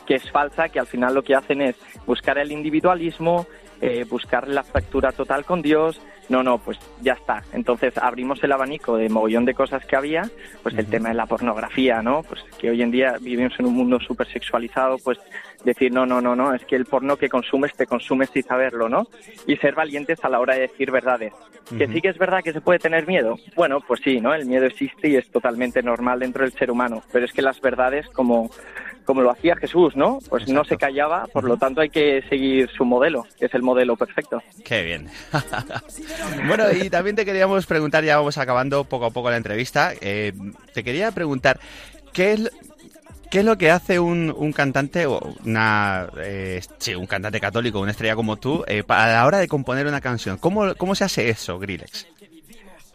que 0.06 0.16
es 0.16 0.30
falsa, 0.32 0.70
que 0.70 0.80
al 0.80 0.88
final 0.88 1.14
lo 1.14 1.24
que 1.24 1.36
hacen 1.36 1.62
es 1.62 1.76
buscar 2.06 2.38
el 2.38 2.52
individualismo, 2.52 3.46
eh, 3.82 4.06
buscar 4.10 4.48
la 4.48 4.64
fractura 4.64 5.12
total 5.12 5.46
con 5.46 5.62
Dios. 5.62 6.02
No, 6.30 6.44
no, 6.44 6.58
pues 6.58 6.80
ya 7.02 7.14
está. 7.14 7.44
Entonces 7.54 7.98
abrimos 7.98 8.44
el 8.44 8.52
abanico 8.52 8.98
de 8.98 9.10
mogollón 9.10 9.46
de 9.46 9.54
cosas 9.54 9.86
que 9.86 9.96
había, 9.96 10.24
pues 10.64 10.78
el 10.78 10.88
tema 10.88 11.10
de 11.10 11.16
la 11.16 11.26
pornografía, 11.26 12.02
¿no? 12.02 12.24
Pues 12.24 12.42
que 12.60 12.70
hoy 12.70 12.82
en 12.82 12.92
día 12.92 13.16
vivimos 13.22 13.54
en 13.60 13.68
un 13.68 13.76
mundo 13.76 14.00
súper 14.00 14.28
sexualizado, 14.28 14.98
pues 15.04 15.20
decir, 15.64 15.92
no, 15.92 16.06
no, 16.06 16.22
no, 16.22 16.36
no, 16.36 16.54
es 16.54 16.64
que 16.66 16.76
el 16.76 16.86
porno 16.86 17.18
que 17.18 17.30
consumes 17.30 17.76
te 17.76 17.86
consumes 17.86 18.30
sin 18.30 18.44
saberlo, 18.44 18.90
¿no? 18.90 19.08
Y 19.48 19.58
ser 19.58 19.76
valientes 19.76 20.24
a 20.24 20.30
la 20.30 20.40
hora 20.40 20.56
de 20.56 20.62
decir 20.62 20.92
verdades. 20.92 21.34
Que 21.78 21.88
sí 21.88 22.00
que 22.00 22.10
es 22.10 22.18
verdad 22.20 22.44
que 22.44 22.54
se 22.54 22.62
puede 22.62 22.78
tener 22.78 23.08
miedo. 23.08 23.38
Bueno, 23.56 23.80
pues 23.82 24.00
sí, 24.04 24.22
¿no? 24.22 24.36
El 24.36 24.46
miedo 24.46 24.66
existe 24.66 25.10
y 25.10 25.16
es 25.16 25.28
totalmente 25.32 25.82
normal 25.82 26.20
dentro 26.20 26.44
del 26.44 26.54
ser 26.54 26.70
humano. 26.70 27.02
Pero 27.12 27.26
es 27.26 27.34
que 27.34 27.42
las 27.42 27.60
verdades, 27.60 28.08
como, 28.10 28.52
como 29.06 29.22
lo 29.22 29.32
hacía 29.32 29.56
Jesús, 29.56 29.96
¿no? 29.96 30.20
Pues 30.30 30.48
no 30.50 30.66
se 30.66 30.78
callaba, 30.78 31.28
por 31.32 31.44
lo 31.44 31.58
tanto 31.58 31.82
hay 31.82 31.90
que 31.90 32.24
seguir 32.28 32.70
su 32.76 32.84
modelo, 32.84 33.26
que 33.40 33.46
es 33.46 33.54
el 33.54 33.62
modelo 33.62 33.96
perfecto. 33.96 34.42
Qué 34.64 34.84
bien. 34.84 35.08
bueno, 36.48 36.66
y 36.72 36.90
también 36.90 37.16
te 37.16 37.24
queríamos 37.24 37.66
preguntar, 37.66 38.04
ya 38.04 38.18
vamos 38.18 38.38
acabando 38.38 38.84
poco 38.84 39.06
a 39.06 39.12
poco 39.12 39.30
la 39.30 39.38
entrevista, 39.38 39.94
eh, 40.02 40.34
te 40.74 40.84
quería 40.84 41.12
preguntar, 41.12 41.60
¿qué 42.12 42.34
es, 42.34 42.52
qué 43.30 43.40
es 43.40 43.46
lo 43.46 43.58
que 43.58 43.72
hace 43.72 44.00
un, 44.00 44.34
un 44.36 44.52
cantante, 44.52 45.06
o 45.06 45.20
una, 45.46 46.08
eh, 46.18 46.62
sí, 46.80 46.96
un 46.96 47.06
cantante 47.06 47.40
católico, 47.40 47.80
una 47.80 47.92
estrella 47.92 48.16
como 48.16 48.38
tú, 48.38 48.64
eh, 48.68 48.84
a 48.88 49.08
la 49.08 49.26
hora 49.26 49.38
de 49.38 49.48
componer 49.48 49.86
una 49.88 50.02
canción? 50.02 50.38
¿Cómo, 50.38 50.74
cómo 50.76 50.96
se 50.96 51.04
hace 51.04 51.30
eso, 51.30 51.60
Grillex? 51.60 52.08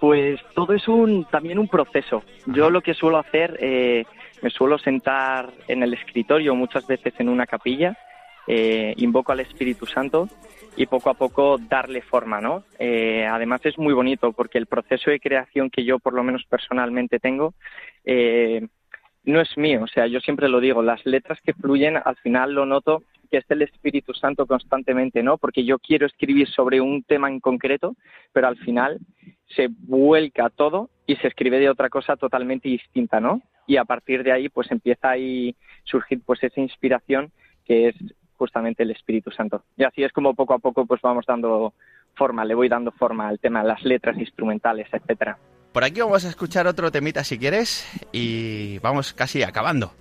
Pues 0.00 0.40
todo 0.54 0.72
es 0.72 0.88
un 0.88 1.26
también 1.26 1.58
un 1.58 1.68
proceso. 1.68 2.22
Yo 2.46 2.70
lo 2.70 2.80
que 2.80 2.94
suelo 2.94 3.18
hacer, 3.18 3.58
eh, 3.60 4.06
me 4.42 4.50
suelo 4.50 4.78
sentar 4.78 5.50
en 5.68 5.82
el 5.82 5.94
escritorio, 5.94 6.54
muchas 6.54 6.86
veces 6.86 7.14
en 7.18 7.28
una 7.28 7.46
capilla, 7.46 7.96
eh, 8.46 8.94
invoco 8.96 9.32
al 9.32 9.40
Espíritu 9.40 9.86
Santo 9.86 10.28
y 10.76 10.86
poco 10.86 11.10
a 11.10 11.14
poco 11.14 11.58
darle 11.58 12.02
forma, 12.02 12.40
¿no? 12.40 12.64
Eh, 12.78 13.26
además 13.26 13.60
es 13.64 13.78
muy 13.78 13.92
bonito 13.92 14.32
porque 14.32 14.58
el 14.58 14.66
proceso 14.66 15.10
de 15.10 15.20
creación 15.20 15.70
que 15.70 15.84
yo 15.84 15.98
por 15.98 16.14
lo 16.14 16.22
menos 16.22 16.44
personalmente 16.48 17.18
tengo 17.18 17.54
eh, 18.04 18.66
no 19.24 19.40
es 19.40 19.56
mío, 19.58 19.82
o 19.82 19.86
sea, 19.86 20.06
yo 20.06 20.20
siempre 20.20 20.48
lo 20.48 20.60
digo, 20.60 20.82
las 20.82 21.04
letras 21.04 21.38
que 21.44 21.52
fluyen 21.52 21.98
al 22.02 22.16
final 22.16 22.54
lo 22.54 22.64
noto 22.64 23.02
que 23.30 23.38
es 23.38 23.44
el 23.50 23.62
Espíritu 23.62 24.12
Santo 24.12 24.46
constantemente, 24.46 25.22
¿no? 25.22 25.38
Porque 25.38 25.64
yo 25.64 25.78
quiero 25.78 26.06
escribir 26.06 26.48
sobre 26.48 26.80
un 26.80 27.04
tema 27.04 27.28
en 27.28 27.38
concreto, 27.38 27.94
pero 28.32 28.48
al 28.48 28.56
final 28.56 28.98
se 29.54 29.68
vuelca 29.70 30.50
todo 30.50 30.90
y 31.06 31.16
se 31.16 31.28
escribe 31.28 31.60
de 31.60 31.70
otra 31.70 31.88
cosa 31.88 32.16
totalmente 32.16 32.68
distinta, 32.68 33.20
¿no? 33.20 33.40
Y 33.70 33.76
a 33.76 33.84
partir 33.84 34.24
de 34.24 34.32
ahí, 34.32 34.48
pues 34.48 34.68
empieza 34.72 35.10
ahí 35.10 35.54
surgir 35.84 36.20
pues 36.26 36.42
esa 36.42 36.60
inspiración 36.60 37.30
que 37.64 37.90
es 37.90 37.94
justamente 38.36 38.82
el 38.82 38.90
Espíritu 38.90 39.30
Santo. 39.30 39.62
Y 39.76 39.84
así 39.84 40.02
es 40.02 40.10
como 40.10 40.34
poco 40.34 40.54
a 40.54 40.58
poco 40.58 40.86
pues 40.86 41.00
vamos 41.00 41.24
dando 41.24 41.72
forma, 42.16 42.44
le 42.44 42.56
voy 42.56 42.68
dando 42.68 42.90
forma 42.90 43.28
al 43.28 43.38
tema 43.38 43.62
de 43.62 43.68
las 43.68 43.84
letras 43.84 44.18
instrumentales, 44.18 44.88
etcétera. 44.92 45.38
Por 45.72 45.84
aquí 45.84 46.00
vamos 46.00 46.24
a 46.24 46.30
escuchar 46.30 46.66
otro 46.66 46.90
temita 46.90 47.22
si 47.22 47.38
quieres 47.38 47.86
y 48.10 48.80
vamos 48.80 49.12
casi 49.12 49.44
acabando. 49.44 49.92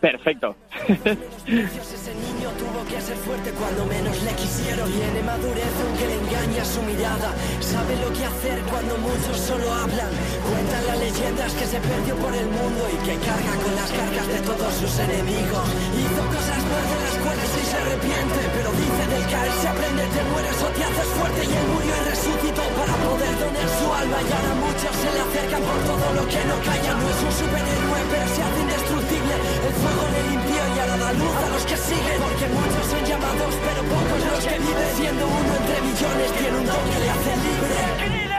Perfecto. 0.00 0.54
Ese 0.86 2.14
niño 2.14 2.48
tuvo 2.60 2.84
que 2.88 3.00
ser 3.00 3.16
fuerte 3.16 3.50
cuando 3.50 3.86
menos 3.86 4.22
le 4.22 4.30
quisieron. 4.34 4.88
Tiene 4.88 5.22
madurez 5.24 5.74
aunque 5.84 6.06
le 6.06 6.14
engaña 6.14 6.64
su 6.64 6.80
mirada. 6.82 7.34
Sabe 7.58 7.96
lo 7.96 8.12
que 8.12 8.24
hacer 8.24 8.60
cuando 8.70 8.96
muchos 8.98 9.36
solo 9.36 9.72
hablan. 9.72 10.09
Que 11.30 11.66
se 11.66 11.78
perdió 11.78 12.16
por 12.16 12.34
el 12.34 12.48
mundo 12.50 12.82
y 12.90 12.96
que 13.06 13.14
carga 13.22 13.54
con 13.62 13.70
las 13.78 13.90
cargas 13.94 14.26
de 14.26 14.40
todos 14.42 14.72
sus 14.82 14.98
enemigos. 14.98 15.62
Hizo 15.94 16.22
cosas 16.26 16.60
malas 16.66 16.90
en 16.90 17.02
las 17.06 17.16
cuales 17.22 17.46
sí 17.54 17.62
se 17.70 17.76
arrepiente. 17.78 18.40
Pero 18.50 18.68
dice 18.74 19.02
del 19.14 19.24
caer 19.30 19.54
se 19.62 19.68
aprende, 19.70 20.04
te 20.10 20.22
mueres 20.26 20.58
o 20.58 20.68
te 20.74 20.82
haces 20.82 21.10
fuerte. 21.14 21.40
Y 21.46 21.52
él 21.54 21.66
murió 21.70 21.92
y 21.94 22.02
resucitó 22.10 22.64
para 22.74 22.94
poder 22.98 23.34
donar 23.38 23.68
su 23.78 23.86
alma. 23.94 24.18
Y 24.26 24.30
ahora 24.34 24.54
muchos 24.58 24.90
se 24.90 25.08
le 25.14 25.20
acercan 25.22 25.62
por 25.70 25.78
todo 25.86 26.06
lo 26.18 26.24
que 26.26 26.40
no 26.50 26.56
calla. 26.66 26.92
No 26.98 27.06
es 27.06 27.20
un 27.22 27.34
superhéroe, 27.38 28.00
pero 28.10 28.26
se 28.26 28.40
hace 28.42 28.60
indestructible. 28.66 29.34
El 29.70 29.74
fuego 29.78 30.02
le 30.10 30.20
limpió 30.34 30.60
y 30.66 30.76
ahora 30.82 30.96
da 30.98 31.10
luz 31.14 31.36
a 31.46 31.48
los 31.54 31.62
que 31.62 31.76
siguen. 31.78 32.18
Porque 32.26 32.46
muchos 32.58 32.84
son 32.90 33.02
llamados, 33.06 33.52
pero 33.54 33.80
pocos 33.86 34.20
los 34.34 34.42
que 34.50 34.56
viven. 34.58 34.90
Siendo 34.98 35.24
uno 35.30 35.50
entre 35.62 35.76
millones, 35.78 36.28
tiene 36.42 36.56
un 36.58 36.66
don 36.66 36.84
que 36.90 36.98
le 36.98 37.08
hace 37.14 37.32
libre. 37.38 38.29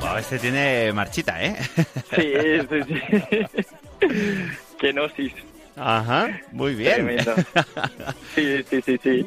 Wow, 0.00 0.18
este 0.18 0.38
tiene 0.38 0.92
marchita, 0.92 1.42
¿eh? 1.42 1.56
Sí, 2.14 2.32
sí, 2.70 2.82
sí. 2.86 4.46
Kenosis. 4.78 5.32
Ajá, 5.74 6.40
muy 6.52 6.74
bien. 6.74 6.94
Tremendo. 6.94 7.34
Sí, 8.34 8.62
sí, 8.70 8.82
sí, 8.82 9.00
sí. 9.02 9.26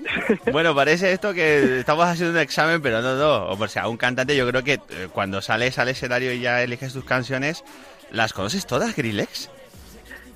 Bueno, 0.52 0.74
parece 0.74 1.12
esto 1.12 1.34
que 1.34 1.80
estamos 1.80 2.06
haciendo 2.06 2.34
un 2.34 2.40
examen, 2.40 2.82
pero 2.82 3.02
no, 3.02 3.16
no. 3.16 3.50
O 3.50 3.68
sea, 3.68 3.88
un 3.88 3.98
cantante, 3.98 4.38
yo 4.38 4.48
creo 4.48 4.64
que 4.64 4.74
eh, 4.74 5.08
cuando 5.12 5.42
sales 5.42 5.80
al 5.80 5.90
escenario 5.90 6.32
y 6.32 6.40
ya 6.40 6.62
eliges 6.64 6.94
tus 6.94 7.04
canciones, 7.04 7.64
¿las 8.12 8.32
conoces 8.32 8.66
todas, 8.66 8.96
Grillex? 8.96 9.50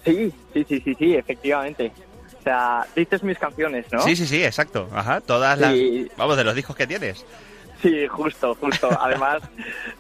Sí, 0.04 0.34
sí, 0.54 0.66
sí, 0.68 0.82
sí, 0.84 0.96
sí, 0.98 1.16
efectivamente. 1.16 1.92
O 2.40 2.44
sea, 2.44 2.86
dices 2.96 3.24
mis 3.24 3.38
canciones, 3.38 3.86
¿no? 3.92 4.02
Sí, 4.02 4.16
sí, 4.16 4.26
sí, 4.26 4.44
exacto. 4.44 4.90
Ajá, 4.94 5.22
todas 5.22 5.58
las... 5.58 5.74
Sí. 5.74 6.10
Vamos, 6.18 6.36
de 6.36 6.44
los 6.44 6.56
discos 6.56 6.76
que 6.76 6.88
tienes. 6.88 7.26
Sí, 7.82 8.08
justo, 8.08 8.56
justo. 8.56 8.90
Además, 9.02 9.42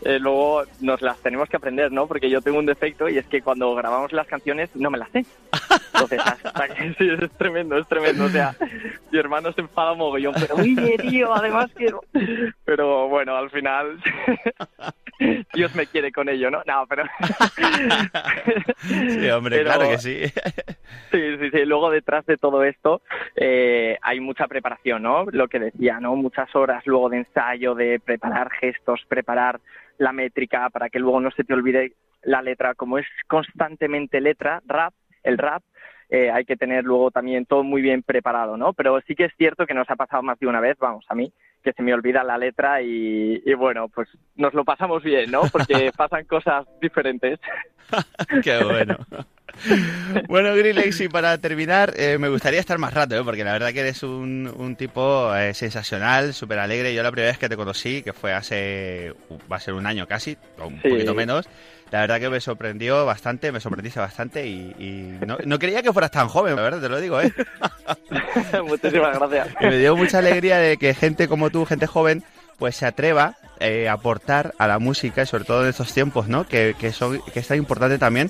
eh, 0.03 0.19
luego 0.19 0.63
nos 0.81 1.01
las 1.01 1.17
tenemos 1.19 1.47
que 1.49 1.57
aprender, 1.57 1.91
¿no? 1.91 2.07
Porque 2.07 2.29
yo 2.29 2.41
tengo 2.41 2.59
un 2.59 2.65
defecto 2.65 3.07
y 3.09 3.17
es 3.17 3.25
que 3.27 3.41
cuando 3.41 3.73
grabamos 3.75 4.11
las 4.11 4.27
canciones 4.27 4.69
no 4.75 4.89
me 4.89 4.97
las 4.97 5.09
sé. 5.11 5.25
Entonces, 5.93 6.19
hasta 6.25 6.67
que 6.69 6.93
sí, 6.95 7.09
es 7.09 7.31
tremendo, 7.37 7.77
es 7.77 7.87
tremendo. 7.87 8.25
O 8.25 8.29
sea, 8.29 8.55
mi 9.11 9.19
hermano 9.19 9.51
se 9.53 9.61
enfada 9.61 9.93
mogollón, 9.93 10.33
pero 10.39 10.55
oye, 10.55 10.97
tío, 10.97 11.33
además 11.33 11.69
quiero. 11.75 12.01
Pero 12.65 13.07
bueno, 13.07 13.35
al 13.35 13.49
final, 13.49 13.99
Dios 15.53 15.73
me 15.75 15.87
quiere 15.87 16.11
con 16.11 16.29
ello, 16.29 16.51
¿no? 16.51 16.61
No, 16.65 16.85
pero. 16.87 17.03
Sí, 18.81 19.29
hombre, 19.29 19.57
Pero- 19.57 19.69
claro 19.71 19.89
que 19.89 19.97
sí. 19.97 20.19
Sí, 21.11 21.37
sí, 21.39 21.49
sí. 21.51 21.65
Luego 21.65 21.89
detrás 21.89 22.25
de 22.25 22.37
todo 22.37 22.63
esto 22.63 23.01
eh, 23.35 23.97
hay 24.01 24.19
mucha 24.19 24.47
preparación, 24.47 25.03
¿no? 25.03 25.25
Lo 25.31 25.47
que 25.47 25.59
decía, 25.59 25.99
¿no? 25.99 26.15
Muchas 26.15 26.53
horas 26.55 26.85
luego 26.85 27.09
de 27.09 27.17
ensayo, 27.17 27.68
de 27.75 27.99
preparar 27.99 28.49
gestos, 28.51 29.01
preparar 29.07 29.59
la 29.97 30.11
métrica 30.11 30.69
para 30.69 30.89
que 30.89 30.99
luego 30.99 31.19
no 31.19 31.31
se 31.31 31.43
te 31.43 31.53
olvide 31.53 31.93
la 32.23 32.41
letra. 32.41 32.75
Como 32.75 32.97
es 32.97 33.05
constantemente 33.27 34.21
letra, 34.21 34.61
rap, 34.65 34.93
el 35.23 35.37
rap, 35.37 35.63
eh, 36.09 36.31
hay 36.31 36.43
que 36.45 36.57
tener 36.57 36.85
luego 36.85 37.11
también 37.11 37.45
todo 37.45 37.63
muy 37.63 37.81
bien 37.81 38.01
preparado, 38.01 38.57
¿no? 38.57 38.73
Pero 38.73 38.99
sí 39.01 39.15
que 39.15 39.25
es 39.25 39.33
cierto 39.37 39.67
que 39.67 39.75
nos 39.75 39.89
ha 39.89 39.95
pasado 39.95 40.23
más 40.23 40.39
de 40.39 40.47
una 40.47 40.59
vez, 40.59 40.77
vamos, 40.79 41.05
a 41.07 41.15
mí, 41.15 41.31
que 41.63 41.73
se 41.73 41.83
me 41.83 41.93
olvida 41.93 42.23
la 42.23 42.37
letra 42.37 42.81
y, 42.81 43.41
y 43.45 43.53
bueno, 43.53 43.89
pues 43.89 44.09
nos 44.35 44.53
lo 44.53 44.65
pasamos 44.65 45.03
bien, 45.03 45.29
¿no? 45.29 45.41
Porque 45.51 45.91
pasan 45.97 46.25
cosas 46.25 46.65
diferentes. 46.81 47.39
Qué 48.43 48.63
bueno. 48.63 48.97
Bueno, 50.27 50.53
Grillex, 50.55 51.01
y 51.01 51.09
para 51.09 51.37
terminar, 51.37 51.93
eh, 51.97 52.17
me 52.17 52.29
gustaría 52.29 52.59
estar 52.59 52.77
más 52.77 52.93
rato, 52.93 53.15
¿eh? 53.17 53.23
porque 53.23 53.43
la 53.43 53.53
verdad 53.53 53.71
que 53.73 53.81
eres 53.81 54.03
un, 54.03 54.51
un 54.57 54.75
tipo 54.75 55.33
eh, 55.35 55.53
sensacional, 55.53 56.33
súper 56.33 56.59
alegre. 56.59 56.93
Yo 56.93 57.03
la 57.03 57.11
primera 57.11 57.29
vez 57.31 57.37
que 57.37 57.49
te 57.49 57.55
conocí, 57.57 58.01
que 58.01 58.13
fue 58.13 58.33
hace, 58.33 59.13
va 59.51 59.57
a 59.57 59.59
ser 59.59 59.73
un 59.73 59.85
año 59.85 60.07
casi, 60.07 60.37
o 60.59 60.67
un 60.67 60.81
Sí. 60.81 60.89
poquito 60.89 61.13
menos, 61.13 61.47
la 61.91 62.01
verdad 62.01 62.19
que 62.19 62.29
me 62.29 62.39
sorprendió 62.39 63.05
bastante, 63.05 63.51
me 63.51 63.59
sorprendiste 63.59 63.99
bastante 63.99 64.45
y, 64.47 64.73
y 64.79 65.25
no, 65.25 65.37
no 65.43 65.59
creía 65.59 65.81
que 65.81 65.91
fueras 65.91 66.11
tan 66.11 66.27
joven, 66.27 66.55
la 66.55 66.61
verdad, 66.61 66.81
te 66.81 66.89
lo 66.89 66.99
digo, 67.01 67.19
¿eh? 67.21 67.33
Muchísimas 68.65 69.17
gracias. 69.17 69.47
Y 69.59 69.65
me 69.65 69.77
dio 69.77 69.95
mucha 69.95 70.19
alegría 70.19 70.57
de 70.57 70.77
que 70.77 70.93
gente 70.93 71.27
como 71.27 71.49
tú, 71.49 71.65
gente 71.65 71.87
joven, 71.87 72.23
pues 72.57 72.75
se 72.75 72.85
atreva 72.85 73.35
eh, 73.59 73.87
a 73.89 73.93
aportar 73.93 74.53
a 74.57 74.67
la 74.67 74.79
música, 74.79 75.23
y 75.23 75.25
sobre 75.25 75.45
todo 75.45 75.63
en 75.63 75.69
estos 75.69 75.93
tiempos, 75.93 76.27
¿no? 76.27 76.45
Que, 76.47 76.75
que, 76.79 76.91
son, 76.91 77.19
que 77.33 77.39
es 77.39 77.47
tan 77.47 77.57
importante 77.57 77.97
también 77.97 78.29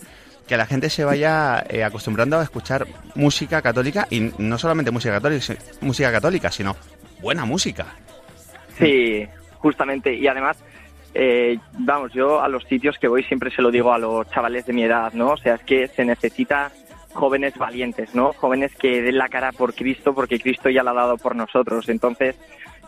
que 0.50 0.58
la 0.58 0.66
gente 0.66 0.90
se 0.90 1.06
vaya 1.06 1.64
eh, 1.70 1.84
acostumbrando 1.86 2.38
a 2.40 2.44
escuchar 2.44 2.86
música 3.16 3.62
católica 3.62 4.06
y 4.10 4.32
no 4.40 4.58
solamente 4.58 4.92
música 4.92 5.14
católica, 5.14 5.42
si- 5.42 5.58
música 5.86 6.12
católica, 6.12 6.52
sino 6.52 6.76
buena 7.22 7.46
música. 7.46 7.86
Sí, 8.78 9.28
justamente. 9.60 10.14
Y 10.16 10.28
además, 10.28 10.58
eh, 11.14 11.58
vamos, 11.78 12.12
yo 12.14 12.42
a 12.42 12.48
los 12.50 12.64
sitios 12.66 12.98
que 13.00 13.08
voy 13.08 13.24
siempre 13.24 13.52
se 13.52 13.62
lo 13.62 13.72
digo 13.72 13.94
a 13.94 13.98
los 13.98 14.30
chavales 14.32 14.66
de 14.66 14.74
mi 14.74 14.84
edad, 14.84 15.14
¿no? 15.14 15.30
O 15.32 15.38
sea, 15.38 15.56
es 15.56 15.62
que 15.62 15.88
se 15.88 16.04
necesita 16.04 16.72
jóvenes 17.14 17.56
valientes, 17.58 18.14
¿no? 18.16 18.34
Jóvenes 18.34 18.74
que 18.76 19.02
den 19.02 19.18
la 19.18 19.30
cara 19.30 19.52
por 19.52 19.74
Cristo 19.74 20.14
porque 20.14 20.40
Cristo 20.40 20.70
ya 20.70 20.84
la 20.84 20.92
ha 20.92 20.96
dado 20.96 21.18
por 21.18 21.36
nosotros. 21.36 21.90
Entonces, 21.90 22.36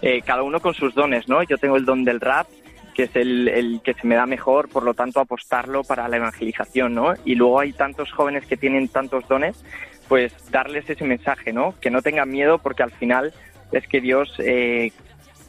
eh, 0.02 0.22
cada 0.26 0.44
uno 0.44 0.60
con 0.60 0.74
sus 0.74 0.94
dones, 0.96 1.28
¿no? 1.28 1.44
Yo 1.44 1.58
tengo 1.58 1.76
el 1.78 1.86
don 1.86 2.04
del 2.04 2.20
rap, 2.22 2.48
que 2.92 3.04
es 3.04 3.16
el, 3.16 3.48
el 3.48 3.82
que 3.84 3.94
se 3.94 4.08
me 4.08 4.16
da 4.16 4.26
mejor, 4.26 4.70
por 4.70 4.84
lo 4.84 4.94
tanto 4.94 5.20
apostarlo 5.20 5.84
para 5.84 6.08
la 6.08 6.18
evangelización, 6.18 6.94
¿no? 6.94 7.14
Y 7.26 7.36
luego 7.36 7.60
hay 7.60 7.74
tantos 7.74 8.12
jóvenes 8.12 8.46
que 8.46 8.58
tienen 8.58 8.88
tantos 8.88 9.28
dones, 9.28 9.64
pues 10.08 10.34
darles 10.52 10.90
ese 10.90 11.06
mensaje, 11.06 11.54
¿no? 11.54 11.76
Que 11.80 11.90
no 11.90 12.02
tengan 12.02 12.30
miedo 12.30 12.60
porque 12.60 12.84
al 12.84 12.92
final 12.92 13.34
es 13.72 13.88
que 13.88 14.02
Dios, 14.02 14.34
eh, 14.40 14.92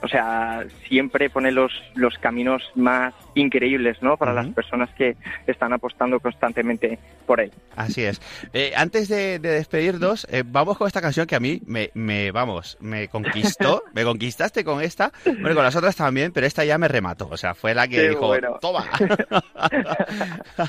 o 0.02 0.08
sea, 0.08 0.64
siempre 0.88 1.30
pone 1.30 1.52
los, 1.52 1.72
los 1.94 2.18
caminos 2.18 2.62
más 2.74 3.14
increíbles, 3.34 4.02
¿no? 4.02 4.16
Para 4.16 4.32
las 4.32 4.48
personas 4.48 4.90
que 4.96 5.16
están 5.46 5.72
apostando 5.72 6.18
constantemente 6.20 6.98
por 7.26 7.40
Él. 7.40 7.52
Así 7.76 8.02
es. 8.02 8.20
Eh, 8.52 8.72
antes 8.76 9.08
de, 9.08 9.38
de 9.38 9.50
despedirnos, 9.50 10.26
eh, 10.30 10.42
vamos 10.44 10.76
con 10.76 10.88
esta 10.88 11.00
canción 11.00 11.26
que 11.26 11.36
a 11.36 11.40
mí 11.40 11.60
me, 11.66 11.90
me, 11.94 12.32
vamos, 12.32 12.76
me 12.80 13.08
conquistó, 13.08 13.84
me 13.94 14.04
conquistaste 14.04 14.64
con 14.64 14.82
esta, 14.82 15.12
bueno, 15.24 15.54
con 15.54 15.64
las 15.64 15.76
otras 15.76 15.94
también, 15.94 16.32
pero 16.32 16.46
esta 16.46 16.64
ya 16.64 16.78
me 16.78 16.88
remató, 16.88 17.28
o 17.30 17.36
sea, 17.36 17.54
fue 17.54 17.74
la 17.74 17.86
que 17.86 17.96
Qué 17.96 18.08
dijo, 18.10 18.26
bueno. 18.26 18.58
toma. 18.60 18.86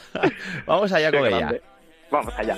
vamos 0.67 0.91
allá 0.91 1.11
Qué 1.11 1.17
con 1.17 1.27
ella. 1.27 1.53
Vamos 2.11 2.33
allá. 2.37 2.55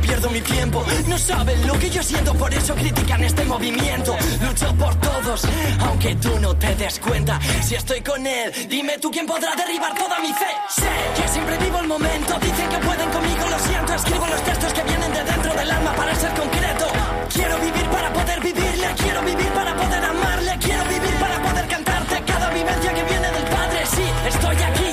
Pierdo 0.00 0.30
mi 0.30 0.40
tiempo. 0.40 0.84
No 1.06 1.18
saben 1.18 1.66
lo 1.66 1.78
que 1.78 1.90
yo 1.90 2.02
siento, 2.02 2.34
por 2.34 2.52
eso 2.52 2.74
critican 2.74 3.22
este 3.22 3.44
movimiento. 3.44 4.16
Lucho 4.42 4.74
por 4.74 4.94
todos, 4.96 5.42
aunque 5.80 6.14
tú 6.16 6.38
no 6.40 6.54
te 6.56 6.74
des 6.74 6.98
cuenta. 6.98 7.38
Si 7.62 7.74
estoy 7.74 8.00
con 8.00 8.26
él, 8.26 8.52
dime 8.68 8.98
tú 8.98 9.10
quién 9.10 9.26
podrá 9.26 9.54
derribar 9.54 9.94
toda 9.94 10.18
mi 10.20 10.32
fe. 10.32 10.50
Sé 10.68 10.90
que 11.16 11.28
siempre 11.28 11.56
vivo 11.58 11.78
el 11.80 11.88
momento, 11.88 12.38
dicen 12.40 12.68
que 12.68 12.78
pueden 12.78 13.10
conmigo, 13.10 13.48
lo 13.48 13.58
siento. 13.58 13.94
Escribo 13.94 14.26
los 14.26 14.42
textos 14.42 14.72
que 14.72 14.82
vienen 14.82 15.12
de 15.12 15.24
dentro 15.24 15.54
del 15.54 15.70
alma 15.70 15.92
para 15.94 16.14
ser 16.14 16.32
concreto. 16.34 16.86
Quiero 17.32 17.58
vivir 17.58 17.86
para 17.90 18.12
poder 18.12 18.40
vivirle, 18.40 18.86
quiero 18.98 19.22
vivir 19.22 19.48
para 19.52 19.74
poder 19.76 20.04
amarle, 20.04 20.58
quiero 20.60 20.84
vivir 20.84 21.14
para 21.20 21.42
poder 21.42 21.66
cantarte 21.68 22.22
cada 22.26 22.50
vivencia 22.50 22.94
que 22.94 23.02
viene 23.04 23.30
del 23.30 23.44
Padre. 23.44 23.86
Sí, 23.86 24.04
estoy 24.26 24.56
aquí 24.56 24.89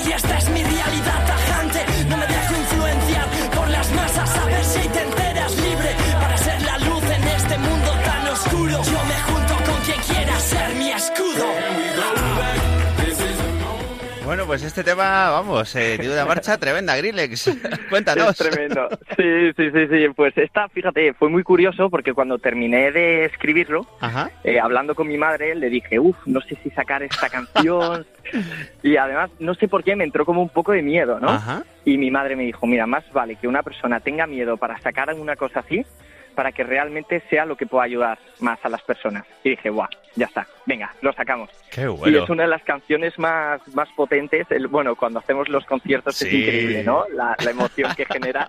pues 14.48 14.62
este 14.62 14.82
tema, 14.82 15.28
vamos, 15.28 15.76
eh, 15.76 15.98
tiene 15.98 16.14
una 16.14 16.24
marcha 16.24 16.56
tremenda, 16.58 16.96
Grillex. 16.96 17.54
Cuéntanos. 17.90 18.30
Es 18.30 18.48
tremendo. 18.48 18.88
Sí, 19.14 19.52
sí, 19.54 19.70
sí, 19.70 19.86
sí. 19.90 20.08
Pues 20.16 20.38
esta, 20.38 20.70
fíjate, 20.70 21.12
fue 21.12 21.28
muy 21.28 21.42
curioso 21.42 21.90
porque 21.90 22.14
cuando 22.14 22.38
terminé 22.38 22.90
de 22.90 23.26
escribirlo, 23.26 23.86
Ajá. 24.00 24.30
eh, 24.44 24.58
hablando 24.58 24.94
con 24.94 25.06
mi 25.06 25.18
madre, 25.18 25.54
le 25.54 25.68
dije, 25.68 25.98
uff, 25.98 26.16
no 26.24 26.40
sé 26.40 26.56
si 26.62 26.70
sacar 26.70 27.02
esta 27.02 27.28
canción. 27.28 28.06
y 28.82 28.96
además, 28.96 29.28
no 29.38 29.54
sé 29.54 29.68
por 29.68 29.84
qué, 29.84 29.94
me 29.96 30.04
entró 30.04 30.24
como 30.24 30.40
un 30.40 30.48
poco 30.48 30.72
de 30.72 30.80
miedo, 30.80 31.20
¿no? 31.20 31.28
Ajá. 31.28 31.64
Y 31.84 31.98
mi 31.98 32.10
madre 32.10 32.34
me 32.34 32.44
dijo, 32.44 32.66
mira, 32.66 32.86
más 32.86 33.04
vale 33.12 33.36
que 33.36 33.48
una 33.48 33.62
persona 33.62 34.00
tenga 34.00 34.26
miedo 34.26 34.56
para 34.56 34.80
sacar 34.80 35.12
una 35.12 35.36
cosa 35.36 35.60
así, 35.60 35.84
para 36.38 36.52
que 36.52 36.62
realmente 36.62 37.20
sea 37.28 37.44
lo 37.44 37.56
que 37.56 37.66
pueda 37.66 37.82
ayudar 37.82 38.16
más 38.38 38.60
a 38.64 38.68
las 38.68 38.80
personas. 38.82 39.24
Y 39.42 39.50
dije, 39.50 39.70
guau, 39.70 39.88
ya 40.14 40.26
está, 40.26 40.46
venga, 40.66 40.94
lo 41.02 41.12
sacamos. 41.12 41.50
Qué 41.68 41.82
Y 41.82 41.86
bueno. 41.86 42.22
es 42.22 42.30
una 42.30 42.44
de 42.44 42.48
las 42.48 42.62
canciones 42.62 43.18
más, 43.18 43.60
más 43.74 43.88
potentes. 43.96 44.46
El, 44.52 44.68
bueno, 44.68 44.94
cuando 44.94 45.18
hacemos 45.18 45.48
los 45.48 45.64
conciertos 45.64 46.22
es 46.22 46.28
Sí. 46.30 46.42
increíble, 46.44 46.84
¿no? 46.84 47.06
La, 47.12 47.34
la 47.44 47.50
emoción 47.50 47.92
que 47.96 48.04
genera. 48.06 48.46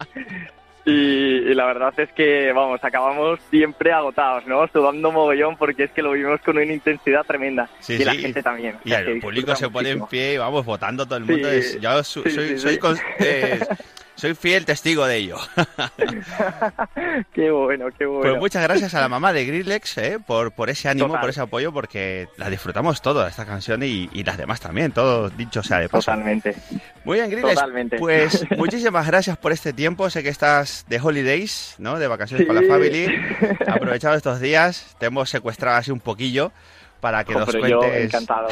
Y, 0.85 0.91
y 0.91 1.53
la 1.55 1.65
verdad 1.65 1.91
es 1.99 2.11
que, 2.13 2.51
vamos, 2.53 2.79
acabamos 2.83 3.39
siempre 3.49 3.91
agotados, 3.91 4.45
¿no? 4.45 4.67
Sudando 4.67 5.11
mogollón 5.11 5.57
porque 5.57 5.85
es 5.85 5.91
que 5.91 6.03
lo 6.03 6.11
vimos 6.11 6.39
con 6.41 6.57
una 6.57 6.71
intensidad 6.71 7.23
tremenda. 7.25 7.69
Sí, 7.79 7.93
y 7.95 8.03
la 8.05 8.11
sí. 8.11 8.19
gente 8.19 8.43
también. 8.43 8.75
Y 8.85 8.93
el 8.93 9.19
público 9.19 9.55
se 9.55 9.67
pone 9.69 9.89
en 9.89 9.97
muchísimo. 9.97 10.09
pie 10.09 10.33
y 10.35 10.37
vamos 10.37 10.63
votando 10.63 11.07
todo 11.07 11.17
el 11.17 11.25
Sí, 11.25 11.31
mundo. 11.31 11.49
Es- 11.51 11.81
yo 11.81 12.03
su- 12.03 12.21
sí, 12.21 12.29
soy, 12.29 12.47
sí, 12.49 12.59
soy, 12.59 12.73
sí. 12.75 12.79
cons- 12.79 13.01
eh, 13.19 13.59
soy 14.19 14.35
fiel 14.35 14.65
testigo 14.65 15.05
de 15.05 15.15
ello. 15.17 15.37
qué 17.33 17.51
bueno, 17.51 17.87
qué 17.97 18.05
bueno. 18.05 18.21
Pues 18.21 18.37
muchas 18.39 18.63
gracias 18.63 18.93
a 18.93 19.01
la 19.01 19.09
mamá 19.09 19.33
de 19.33 19.45
Grillex 19.45 19.97
eh, 19.97 20.17
por, 20.25 20.51
por 20.51 20.69
ese 20.69 20.89
ánimo, 20.89 21.07
Total. 21.07 21.21
por 21.21 21.29
ese 21.29 21.41
apoyo, 21.41 21.71
porque 21.71 22.27
la 22.37 22.49
disfrutamos 22.49 23.01
toda 23.01 23.27
esta 23.29 23.45
canción 23.45 23.83
y, 23.83 24.09
y 24.13 24.23
las 24.23 24.37
demás 24.37 24.59
también, 24.59 24.91
todo 24.91 25.29
dicho 25.29 25.63
sea 25.63 25.79
de 25.79 25.89
paso. 25.89 26.11
Totalmente. 26.11 26.55
Muy 27.03 27.17
bien, 27.17 27.29
Grillex. 27.29 27.55
Totalmente. 27.55 27.97
Pues 27.97 28.45
muchísimas 28.57 29.07
gracias 29.07 29.37
por 29.37 29.51
este 29.51 29.73
tiempo. 29.73 30.09
Sé 30.09 30.23
que 30.23 30.29
estás 30.29 30.85
de 30.89 30.99
holidays, 30.99 31.75
¿no? 31.77 31.97
De 31.99 32.07
vacaciones 32.07 32.45
con 32.45 32.55
la 32.55 32.61
Sí. 32.61 32.67
family. 32.67 33.07
Aprovechado 33.67 34.15
estos 34.15 34.39
días, 34.39 34.95
te 34.99 35.07
hemos 35.07 35.29
secuestrado 35.29 35.77
así 35.77 35.91
un 35.91 35.99
poquillo 35.99 36.51
para 36.99 37.23
que 37.23 37.33
nos 37.33 37.51
yo 37.53 37.79
cuentes. 37.79 38.05
encantado. 38.05 38.47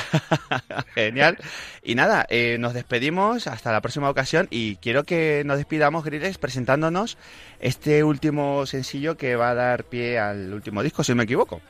Genial. 0.95 1.37
Y 1.83 1.95
nada, 1.95 2.25
eh, 2.29 2.57
nos 2.59 2.73
despedimos 2.73 3.47
hasta 3.47 3.71
la 3.71 3.81
próxima 3.81 4.09
ocasión 4.09 4.47
y 4.49 4.75
quiero 4.77 5.03
que 5.03 5.43
nos 5.45 5.57
despidamos, 5.57 6.03
Grillex, 6.03 6.37
presentándonos 6.37 7.17
este 7.59 8.03
último 8.03 8.65
sencillo 8.65 9.17
que 9.17 9.35
va 9.35 9.49
a 9.49 9.55
dar 9.55 9.83
pie 9.85 10.19
al 10.19 10.53
último 10.53 10.83
disco, 10.83 11.03
si 11.03 11.11
no 11.11 11.17
me 11.17 11.23
equivoco. 11.23 11.61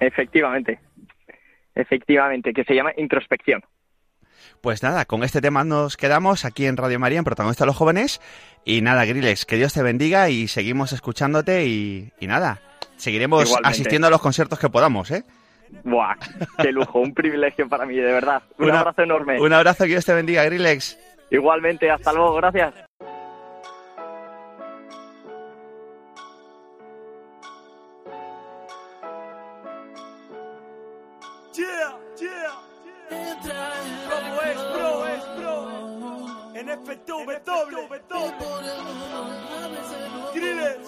Efectivamente. 0.00 0.80
efectivamente, 1.74 2.52
que 2.52 2.64
se 2.64 2.74
llama 2.74 2.92
Introspección. 2.96 3.62
Pues 4.60 4.82
nada, 4.82 5.04
con 5.04 5.22
este 5.24 5.40
tema 5.40 5.64
nos 5.64 5.96
quedamos 5.96 6.44
aquí 6.44 6.66
en 6.66 6.76
Radio 6.76 6.98
María, 6.98 7.18
en 7.18 7.24
Protagonista 7.24 7.64
de 7.64 7.66
los 7.66 7.76
Jóvenes. 7.76 8.20
Y 8.64 8.80
nada, 8.80 9.04
Grillex, 9.04 9.44
que 9.44 9.56
Dios 9.56 9.72
te 9.72 9.82
bendiga 9.82 10.28
y 10.30 10.48
seguimos 10.48 10.92
escuchándote 10.92 11.66
y, 11.66 12.12
y 12.20 12.26
nada, 12.26 12.60
seguiremos 12.96 13.44
Igualmente. 13.46 13.68
asistiendo 13.68 14.06
a 14.08 14.10
los 14.10 14.20
conciertos 14.20 14.58
que 14.58 14.68
podamos, 14.68 15.10
¿eh? 15.10 15.24
Buah, 15.84 16.16
qué 16.60 16.72
lujo, 16.72 17.00
un 17.00 17.14
privilegio 17.14 17.68
para 17.68 17.86
mí, 17.86 17.96
de 17.96 18.12
verdad. 18.12 18.42
Un 18.58 18.70
abrazo 18.70 19.02
enorme. 19.02 19.40
Un 19.40 19.52
abrazo, 19.52 19.84
que 19.84 19.90
Dios 19.90 20.04
te 20.04 20.14
bendiga, 20.14 20.44
Grillex. 20.44 20.98
Igualmente, 21.30 21.90
hasta 21.90 22.12
luego, 22.12 22.34
gracias. 22.34 22.74
Bro. 36.62 36.72
En 36.72 36.80
FW, 36.80 37.88
Grille, 40.34 40.78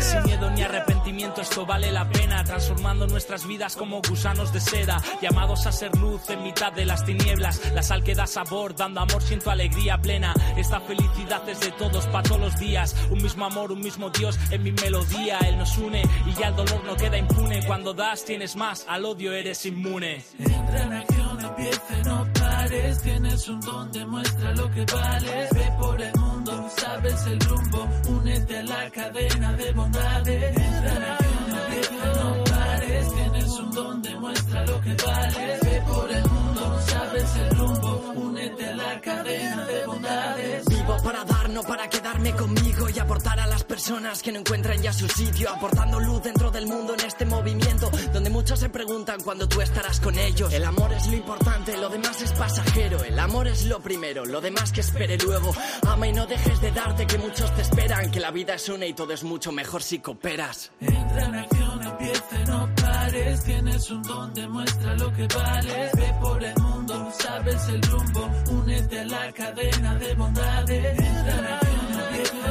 Sin 0.00 0.22
miedo 0.24 0.50
ni 0.50 0.62
arrepentimiento 0.62 1.40
esto 1.40 1.66
vale 1.66 1.90
la 1.90 2.08
pena 2.08 2.44
Transformando 2.44 3.06
nuestras 3.06 3.46
vidas 3.46 3.76
como 3.76 4.00
gusanos 4.02 4.52
de 4.52 4.60
seda 4.60 5.02
Llamados 5.20 5.66
a 5.66 5.72
ser 5.72 5.94
luz 5.96 6.28
en 6.30 6.42
mitad 6.42 6.72
de 6.72 6.84
las 6.84 7.04
tinieblas. 7.04 7.60
La 7.74 7.82
sal 7.82 8.02
que 8.02 8.14
da 8.14 8.26
sabor, 8.26 8.74
dando 8.74 9.00
amor 9.00 9.22
siento 9.22 9.50
alegría 9.50 9.98
plena. 9.98 10.34
Esta 10.56 10.80
felicidad 10.80 11.48
es 11.48 11.60
de 11.60 11.72
todos 11.72 12.06
para 12.06 12.22
todos 12.22 12.40
los 12.40 12.58
días. 12.58 12.94
Un 13.10 13.22
mismo 13.22 13.44
amor, 13.44 13.72
un 13.72 13.80
mismo 13.80 14.10
Dios 14.10 14.38
en 14.50 14.62
mi 14.62 14.72
melodía. 14.72 15.38
Él 15.40 15.58
nos 15.58 15.76
une 15.78 16.02
y 16.26 16.32
ya 16.34 16.48
el 16.48 16.56
dolor 16.56 16.84
no 16.84 16.96
queda 16.96 17.18
impune. 17.18 17.64
Cuando 17.66 17.94
das 17.94 18.24
tienes 18.24 18.56
más, 18.56 18.86
al 18.88 19.04
odio 19.04 19.32
eres 19.32 19.66
inmune. 19.66 20.24
Entra 20.38 20.82
en 20.82 20.92
acción, 20.92 21.44
empieza 21.44 22.02
no 22.04 22.25
Tienes 23.02 23.48
un 23.48 23.60
don, 23.60 23.92
demuestra 23.92 24.52
lo 24.54 24.70
que 24.70 24.84
vales. 24.84 25.50
Ve 25.54 25.72
por 25.78 26.00
el 26.00 26.12
mundo, 26.18 26.68
sabes 26.76 27.26
el 27.26 27.40
rumbo. 27.40 27.88
Únete 28.08 28.58
a 28.58 28.62
la 28.64 28.90
cadena 28.90 29.52
de 29.52 29.72
bondades. 29.72 30.56
Entra 30.56 30.96
en 30.96 31.02
acción, 31.02 31.58
empieza 31.58 31.94
y 31.94 32.18
no 32.18 32.44
pares. 32.44 33.14
Tienes 33.14 33.48
un 33.50 33.70
don, 33.72 34.02
demuestra 34.02 34.66
lo 34.66 34.80
que 34.80 34.94
vales. 35.06 35.60
Ve 35.62 35.82
por 35.86 36.10
el 36.10 36.30
mundo, 36.30 36.80
sabes 36.86 37.36
el 37.36 37.56
rumbo. 37.56 38.12
Únete 38.16 38.66
a 38.66 38.76
la 38.76 39.00
cadena 39.00 39.66
de 39.66 39.86
bondades. 39.86 40.65
Para 40.86 41.24
dar, 41.24 41.50
no 41.50 41.62
para 41.62 41.88
quedarme 41.88 42.32
conmigo 42.32 42.88
y 42.88 42.98
aportar 42.98 43.38
a 43.40 43.46
las 43.46 43.64
personas 43.64 44.22
que 44.22 44.32
no 44.32 44.40
encuentran 44.40 44.80
ya 44.82 44.92
su 44.92 45.08
sitio, 45.08 45.50
aportando 45.50 46.00
luz 46.00 46.22
dentro 46.22 46.50
del 46.50 46.66
mundo 46.66 46.94
en 46.94 47.06
este 47.06 47.24
movimiento, 47.24 47.90
donde 48.12 48.30
muchos 48.30 48.58
se 48.58 48.68
preguntan 48.68 49.20
cuándo 49.20 49.48
tú 49.48 49.60
estarás 49.60 50.00
con 50.00 50.18
ellos. 50.18 50.52
El 50.52 50.64
amor 50.64 50.92
es 50.92 51.06
lo 51.06 51.16
importante, 51.16 51.76
lo 51.76 51.88
demás 51.88 52.20
es 52.22 52.32
pasajero. 52.32 53.02
El 53.04 53.18
amor 53.18 53.46
es 53.48 53.64
lo 53.66 53.80
primero, 53.80 54.24
lo 54.24 54.40
demás 54.40 54.72
que 54.72 54.80
espere 54.80 55.16
luego. 55.18 55.54
Ama 55.86 56.08
y 56.08 56.12
no 56.12 56.26
dejes 56.26 56.60
de 56.60 56.70
darte 56.72 57.06
que 57.06 57.18
muchos 57.18 57.54
te 57.54 57.62
esperan, 57.62 58.10
que 58.10 58.20
la 58.20 58.30
vida 58.30 58.54
es 58.54 58.68
una 58.68 58.86
y 58.86 58.94
todo 58.94 59.12
es 59.12 59.22
mucho 59.24 59.52
mejor 59.52 59.82
si 59.82 59.98
cooperas. 59.98 60.72
Entra 60.80 61.24
en 61.24 61.34
acción, 61.34 61.82
empieza 61.82 62.36
no 62.46 62.68
pares. 62.76 63.44
Tienes 63.44 63.90
un 63.90 64.02
don, 64.02 64.34
demuestra 64.34 64.94
lo 64.94 65.12
que 65.12 65.26
vales. 65.26 65.92
Ve 65.96 66.14
por 66.20 66.42
el 66.42 66.54
mundo, 66.62 66.85
sabes 67.12 67.68
el 67.68 67.82
rumbo. 67.82 68.30
Únete 68.50 69.00
a 69.00 69.04
la 69.04 69.32
cadena 69.32 69.94
de 69.96 70.14
bondades. 70.14 70.98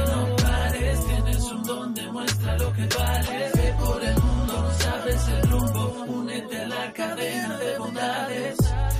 No 0.08 0.36
pares. 0.36 1.06
Tienes 1.06 1.42
un 1.42 1.62
don, 1.62 1.94
demuestra 1.94 2.58
lo 2.58 2.72
que 2.72 2.86
vales. 2.86 3.52
Ve 3.54 3.74
por 3.78 4.04
el 4.04 4.22
mundo, 4.22 4.72
sabes 4.78 5.28
el 5.28 5.50
rumbo. 5.50 6.04
Únete 6.08 6.60
a 6.60 6.68
la 6.68 6.92
cadena 6.92 7.58
de 7.58 7.78
bondades. 7.78 8.65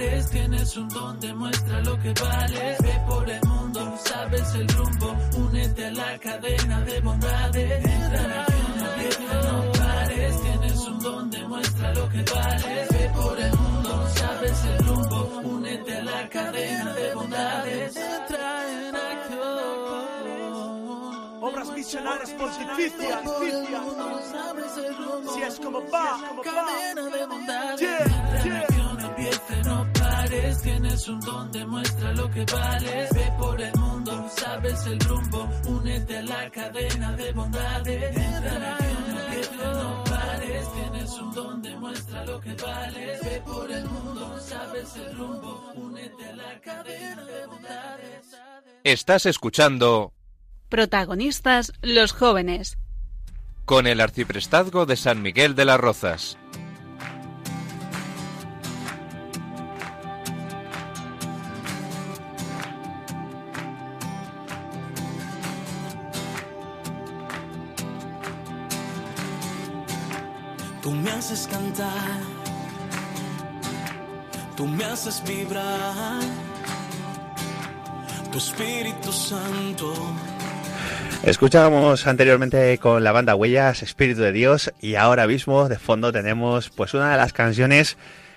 Pares. 0.00 0.30
Tienes 0.30 0.76
un 0.76 0.88
don, 0.88 1.20
demuestra 1.20 1.80
lo 1.82 1.98
que 2.00 2.14
vales. 2.14 2.78
Ve 2.82 3.02
por 3.06 3.28
el 3.28 3.40
mundo, 3.46 3.98
sabes 4.02 4.54
el 4.54 4.68
rumbo. 4.68 5.16
Únete 5.36 5.86
a 5.86 5.90
la 5.90 6.18
cadena 6.18 6.80
de 6.80 7.00
bondades. 7.00 7.84
Entra 7.84 8.46
empieza 8.78 9.22
y 9.22 9.26
no 9.26 9.72
pares. 9.72 10.42
Tienes 10.42 10.78
un 10.78 10.98
don, 11.00 11.30
demuestra 11.30 11.94
lo 11.94 12.08
que 12.08 12.22
vales. 12.34 12.88
Ve 12.90 13.10
por 13.14 13.38
el 13.38 13.52
mundo, 13.52 14.08
sabes 14.14 14.64
el 14.64 14.86
rumbo. 14.86 15.40
Únete 15.44 15.96
a 15.96 16.02
la 16.02 16.28
cadena 16.28 16.94
de 16.94 17.14
bondades. 17.14 17.96
Entra 17.96 18.70
en 18.70 18.96
acción. 18.96 19.40
Obras 21.42 21.70
misionarias 21.72 22.30
pontificias. 22.30 23.20
Si 25.34 25.42
es 25.42 25.60
como 25.60 25.80
va, 25.90 26.18
cadena 26.42 27.16
de 27.16 27.26
bondades. 27.26 27.82
Entra 27.82 28.42
en 28.42 28.69
Tienes 30.62 31.08
un 31.08 31.20
don, 31.20 31.52
demuestra 31.52 32.12
lo 32.12 32.30
que 32.30 32.44
vales. 32.44 33.10
Ve 33.14 33.32
por 33.38 33.60
el 33.60 33.74
mundo, 33.78 34.28
sabes 34.36 34.86
el 34.86 35.00
rumbo. 35.00 35.48
Únete 35.68 36.18
a 36.18 36.22
la 36.22 36.50
cadena 36.50 37.12
de 37.16 37.32
bondades. 37.32 38.16
Entra 38.16 38.78
en 38.78 39.38
y 39.38 39.56
no 39.62 40.04
pares. 40.04 40.72
Tienes 40.72 41.10
un 41.12 41.32
don, 41.32 41.62
demuestra 41.62 42.24
lo 42.26 42.40
que 42.40 42.54
vales. 42.54 43.20
Ve 43.24 43.42
por 43.44 43.70
el 43.70 43.84
mundo, 43.84 44.38
sabes 44.40 44.96
el 44.96 45.16
rumbo. 45.16 45.72
Únete 45.76 46.24
a 46.24 46.36
la 46.36 46.60
cadena 46.60 47.24
de 47.24 47.46
bondades. 47.46 48.36
Estás 48.84 49.26
escuchando 49.26 50.12
Protagonistas 50.68 51.72
los 51.82 52.12
jóvenes. 52.12 52.78
con 53.64 53.86
el 53.86 54.00
arciprestazgo 54.00 54.84
de 54.86 54.96
San 54.96 55.22
Miguel 55.22 55.54
de 55.54 55.64
las 55.64 55.78
Rozas. 55.78 56.36
Me 71.02 71.10
haces 71.10 71.48
cantar, 71.50 72.20
tú 74.56 74.66
me 74.66 74.84
haces 74.84 75.22
vibrar, 75.26 76.20
tu 78.30 78.38
Espíritu 78.38 79.12
Santo. 79.12 79.94
Escuchábamos 81.22 82.06
anteriormente 82.06 82.78
con 82.78 83.04
la 83.04 83.12
banda 83.12 83.34
Huellas, 83.34 83.82
Espíritu 83.82 84.20
de 84.20 84.32
Dios, 84.32 84.72
y 84.80 84.94
ahora 84.94 85.26
mismo 85.26 85.68
de 85.68 85.78
fondo 85.78 86.12
tenemos 86.12 86.70
pues 86.70 86.94
una 86.94 87.12
de 87.12 87.16
las 87.16 87.32
canciones 87.32 87.96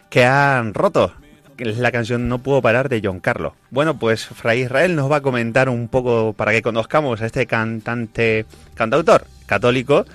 que 0.10 0.26
han 0.26 0.74
roto. 0.74 1.14
la 1.58 1.92
canción 1.92 2.28
No 2.28 2.40
puedo 2.40 2.62
parar 2.62 2.90
de 2.90 3.02
John 3.04 3.20
Carlo. 3.20 3.56
Bueno, 3.72 3.98
pues 4.00 4.26
Fray 4.26 4.64
Israel 4.64 4.96
nos 4.96 5.12
va 5.12 5.18
a 5.18 5.22
comentar 5.22 5.70
un 5.70 5.88
poco 5.88 6.34
para 6.34 6.52
que 6.52 6.62
conozcamos 6.62 7.22
a 7.22 7.26
este 7.26 7.46
cantante, 7.46 8.46
cantautor 8.76 9.26
católico, 9.46 10.06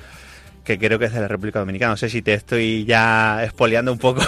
que 0.69 0.79
creo 0.79 0.99
que 0.99 1.07
es 1.07 1.15
de 1.15 1.21
la 1.21 1.29
República 1.29 1.61
Dominicana. 1.61 1.93
No 1.93 1.97
sé 1.97 2.11
si 2.11 2.21
te 2.21 2.35
estoy 2.35 2.85
ya 2.85 3.43
espoleando 3.43 3.91
un 3.91 3.99
poco. 3.99 4.21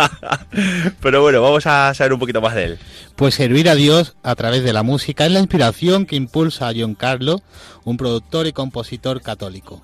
Pero 1.02 1.20
bueno, 1.20 1.42
vamos 1.42 1.66
a 1.66 1.92
saber 1.94 2.12
un 2.12 2.20
poquito 2.20 2.40
más 2.40 2.54
de 2.54 2.64
él. 2.64 2.78
Pues 3.16 3.34
servir 3.34 3.68
a 3.68 3.74
Dios 3.74 4.14
a 4.22 4.36
través 4.36 4.62
de 4.62 4.72
la 4.72 4.84
música 4.84 5.26
es 5.26 5.32
la 5.32 5.40
inspiración 5.40 6.06
que 6.06 6.14
impulsa 6.14 6.68
a 6.68 6.72
John 6.76 6.94
Carlo, 6.94 7.42
un 7.82 7.96
productor 7.96 8.46
y 8.46 8.52
compositor 8.52 9.20
católico. 9.20 9.82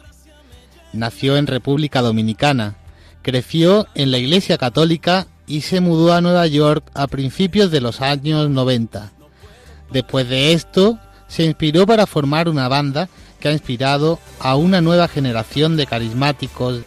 Nació 0.93 1.37
en 1.37 1.49
República 1.49 2.03
Dominicana, 2.03 2.77
creció 3.23 3.89
en 3.97 4.13
la 4.13 4.19
Iglesia 4.19 4.59
Católica 4.59 5.27
y 5.49 5.63
se 5.63 5.81
mudó 5.81 6.15
a 6.15 6.21
Nueva 6.21 6.47
York 6.47 6.89
a 6.95 7.09
principios 7.09 7.73
de 7.73 7.81
los 7.81 8.01
años 8.01 8.49
90. 8.49 9.11
Después 9.91 10.29
de 10.29 10.53
esto, 10.53 11.01
se 11.27 11.43
inspiró 11.43 11.85
para 11.85 12.07
formar 12.07 12.49
una 12.49 12.69
banda 12.69 13.09
que 13.45 13.51
ha 13.51 13.53
inspirado 13.53 14.19
a 14.41 14.57
una 14.57 14.81
nueva 14.81 15.07
generación 15.07 15.77
de 15.77 15.87
carismáticos 15.87 16.81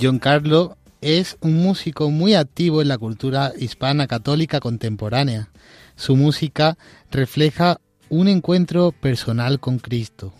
John 0.00 0.18
Carlo 0.18 0.76
es 1.00 1.38
un 1.40 1.54
músico 1.54 2.10
muy 2.10 2.34
activo 2.34 2.82
en 2.82 2.88
la 2.88 2.98
cultura 2.98 3.52
hispana 3.58 4.06
católica 4.06 4.60
contemporánea. 4.60 5.50
Su 5.94 6.16
música 6.16 6.76
refleja 7.10 7.80
un 8.08 8.28
encuentro 8.28 8.92
personal 8.92 9.58
con 9.58 9.78
Cristo. 9.78 10.34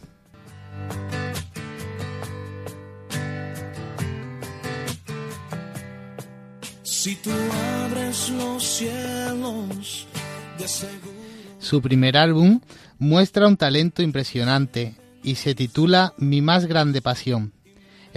Si 6.83 7.14
tú 7.16 7.31
abres 7.85 8.31
los 8.31 8.62
cielos, 8.62 10.07
de 10.59 10.69
seguro. 10.69 11.16
Su 11.59 11.81
primer 11.81 12.16
álbum 12.16 12.61
muestra 12.99 13.47
un 13.47 13.57
talento 13.57 14.03
impresionante 14.03 14.97
y 15.23 15.37
se 15.37 15.55
titula 15.55 16.14
Mi 16.19 16.42
más 16.42 16.66
grande 16.66 17.01
pasión, 17.01 17.53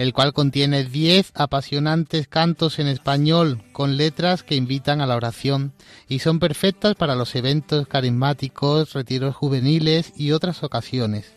el 0.00 0.14
cual 0.14 0.32
contiene 0.32 0.84
10 0.84 1.32
apasionantes 1.34 2.26
cantos 2.26 2.78
en 2.78 2.86
español 2.86 3.62
con 3.72 3.98
letras 3.98 4.42
que 4.42 4.54
invitan 4.54 5.02
a 5.02 5.06
la 5.06 5.14
oración 5.14 5.74
y 6.08 6.20
son 6.20 6.38
perfectas 6.38 6.94
para 6.94 7.14
los 7.14 7.34
eventos 7.34 7.86
carismáticos, 7.86 8.94
retiros 8.94 9.36
juveniles 9.36 10.14
y 10.16 10.32
otras 10.32 10.62
ocasiones. 10.62 11.34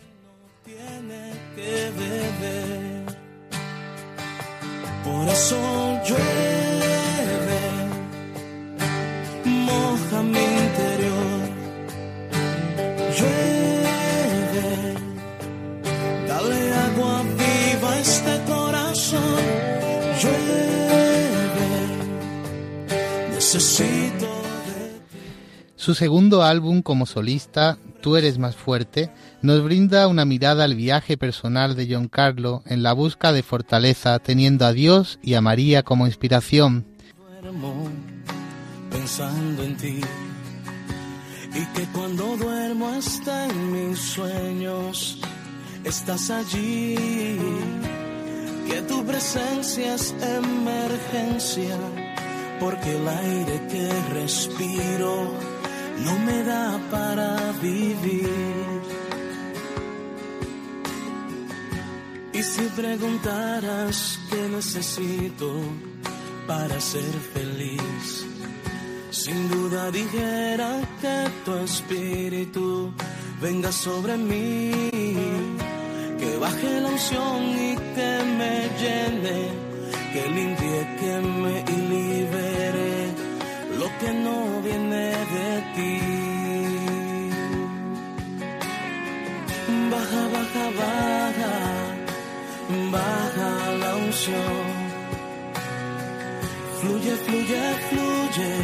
Necesito 23.54 24.26
de 24.26 25.00
Su 25.76 25.94
segundo 25.94 26.42
álbum 26.42 26.82
como 26.82 27.06
solista, 27.06 27.78
Tú 28.00 28.16
eres 28.16 28.36
más 28.36 28.54
fuerte, 28.54 29.10
nos 29.40 29.64
brinda 29.64 30.08
una 30.08 30.26
mirada 30.26 30.64
al 30.64 30.74
viaje 30.74 31.16
personal 31.16 31.74
de 31.74 31.88
John 31.90 32.08
Carlo 32.08 32.62
en 32.66 32.82
la 32.82 32.92
busca 32.92 33.32
de 33.32 33.42
fortaleza, 33.42 34.18
teniendo 34.18 34.66
a 34.66 34.74
Dios 34.74 35.18
y 35.22 35.34
a 35.34 35.40
María 35.40 35.82
como 35.84 36.06
inspiración. 36.06 36.84
duermo 37.40 37.88
pensando 38.90 39.62
en 39.62 39.76
ti 39.78 40.00
y 41.54 41.66
que 41.74 41.86
cuando 41.94 42.36
duermo 42.36 42.88
hasta 42.88 43.46
en 43.46 43.72
mis 43.72 43.98
sueños 43.98 45.18
estás 45.84 46.28
allí 46.28 47.38
que 48.68 48.82
tu 48.86 49.02
presencia 49.06 49.94
es 49.94 50.14
emergencia 50.20 51.78
porque 52.60 52.96
el 52.96 53.08
aire 53.08 53.66
que 53.70 53.88
respiro 54.14 55.32
no 56.04 56.18
me 56.20 56.42
da 56.42 56.78
para 56.90 57.52
vivir 57.62 58.64
y 62.34 62.42
si 62.42 62.62
preguntaras 62.74 64.18
qué 64.28 64.48
necesito 64.48 65.52
para 66.48 66.80
ser 66.80 67.14
feliz. 67.32 68.26
Sin 69.10 69.48
duda 69.48 69.90
dijera 69.92 70.80
que 71.00 71.30
tu 71.44 71.54
espíritu 71.58 72.92
venga 73.40 73.70
sobre 73.70 74.16
mí, 74.16 74.90
que 76.18 76.36
baje 76.40 76.80
la 76.80 76.88
unción 76.88 77.42
y 77.68 77.76
que 77.94 78.12
me 78.38 78.54
llene, 78.80 79.38
que 80.12 80.28
limpie, 80.36 80.96
que 81.00 81.20
me 81.42 81.73
que 84.04 84.12
no 84.12 84.38
viene 84.60 85.06
de 85.34 85.50
ti. 85.74 85.94
Baja, 89.92 90.22
baja, 90.34 90.64
baja, 90.82 91.52
baja 92.96 93.50
la 93.82 93.90
unción. 94.06 94.64
Fluye, 96.80 97.14
fluye, 97.26 97.62
fluye 97.88 98.54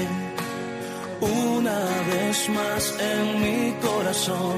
una 1.54 1.80
vez 2.10 2.36
más 2.58 2.82
en 3.12 3.24
mi 3.42 3.72
corazón. 3.86 4.56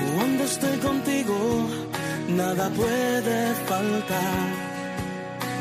Cuando 0.00 0.44
estoy 0.44 0.76
contigo, 0.78 1.36
nada 2.40 2.68
puede 2.70 3.38
faltar. 3.68 4.46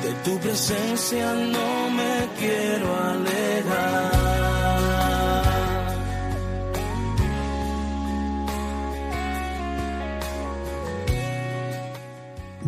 De 0.03 0.11
tu 0.25 0.33
presencia 0.39 1.27
no 1.55 1.89
me 1.97 2.13
quiero 2.39 2.87
alejar. 3.11 4.20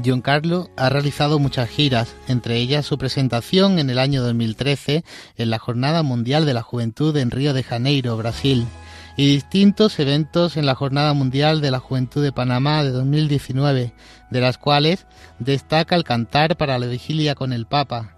John 0.06 0.22
Carlo 0.22 0.70
ha 0.76 0.90
realizado 0.90 1.40
muchas 1.40 1.70
giras, 1.70 2.16
entre 2.28 2.58
ellas 2.58 2.86
su 2.86 2.98
presentación 2.98 3.80
en 3.80 3.90
el 3.90 4.00
año 4.00 4.22
2013 4.22 5.04
en 5.38 5.50
la 5.50 5.60
Jornada 5.60 6.04
Mundial 6.04 6.46
de 6.46 6.54
la 6.54 6.62
Juventud 6.62 7.16
en 7.18 7.32
Río 7.32 7.54
de 7.54 7.64
Janeiro, 7.64 8.18
Brasil, 8.18 8.66
y 9.16 9.28
distintos 9.28 10.00
eventos 10.00 10.58
en 10.58 10.66
la 10.66 10.76
Jornada 10.76 11.14
Mundial 11.14 11.62
de 11.62 11.72
la 11.72 11.80
Juventud 11.80 12.24
de 12.24 12.32
Panamá 12.32 12.84
de 12.84 12.92
2019, 12.92 13.94
de 14.30 14.42
las 14.42 14.58
cuales 14.58 15.06
destaca 15.40 15.96
el 15.96 16.04
cantar 16.04 16.58
para 16.58 16.80
la 16.80 16.88
vigilia 16.88 17.36
con 17.36 17.54
el 17.54 17.66
Papa. 17.66 18.18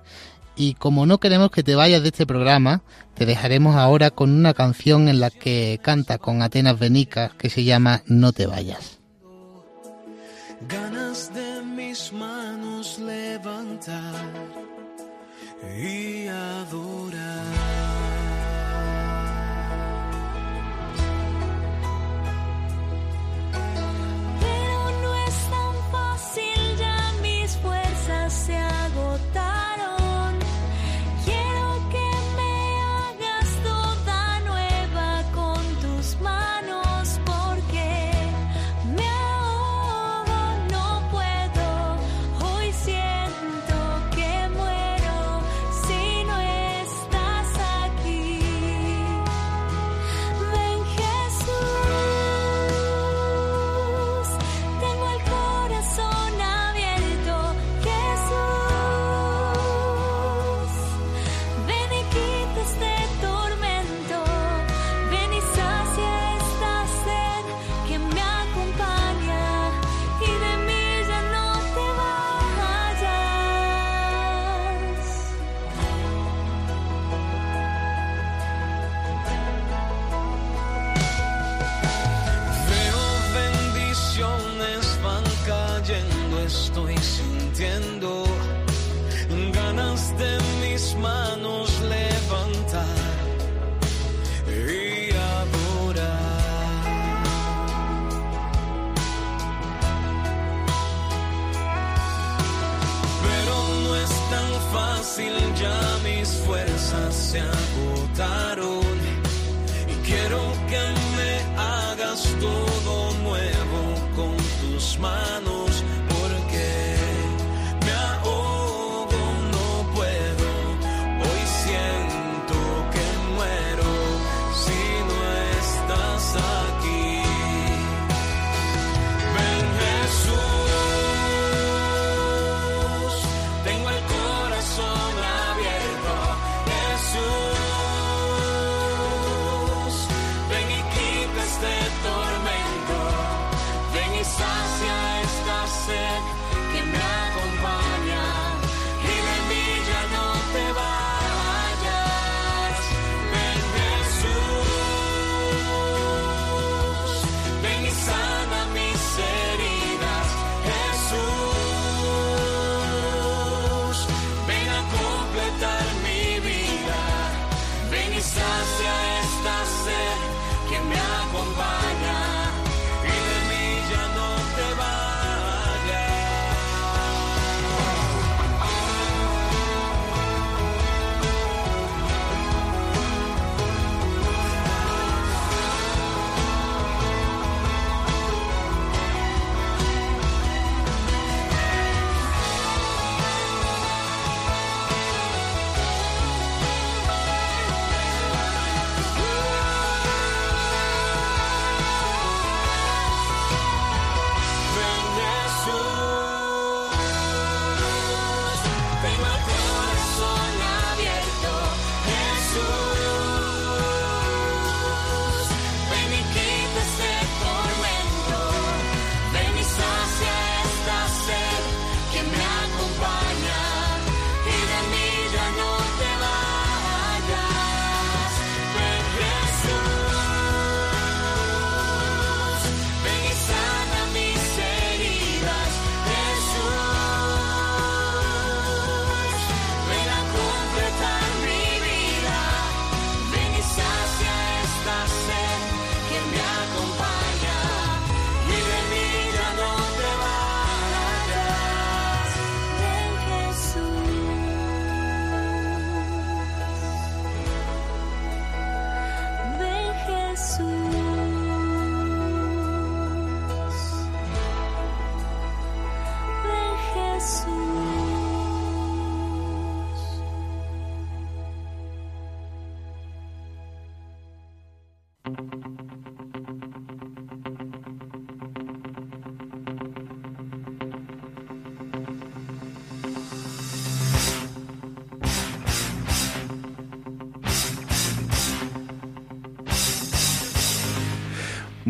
Y 0.56 0.76
como 0.76 1.06
no 1.06 1.20
queremos 1.20 1.52
que 1.52 1.64
te 1.64 1.76
vayas 1.76 2.02
de 2.02 2.10
este 2.10 2.26
programa, 2.26 2.82
te 3.14 3.26
dejaremos 3.26 3.76
ahora 3.76 4.10
con 4.10 4.32
una 4.32 4.54
canción 4.54 5.10
en 5.10 5.20
la 5.20 5.30
que 5.30 5.80
canta 5.84 6.18
con 6.18 6.42
Atenas 6.42 6.80
Benicas 6.80 7.34
que 7.34 7.50
se 7.50 7.66
llama 7.66 8.04
No 8.08 8.32
te 8.32 8.48
vayas. 8.48 9.00
Mis 11.96 12.12
manos 12.12 13.00
levantar 13.00 14.30
y 15.80 16.28
adorar. 16.28 16.95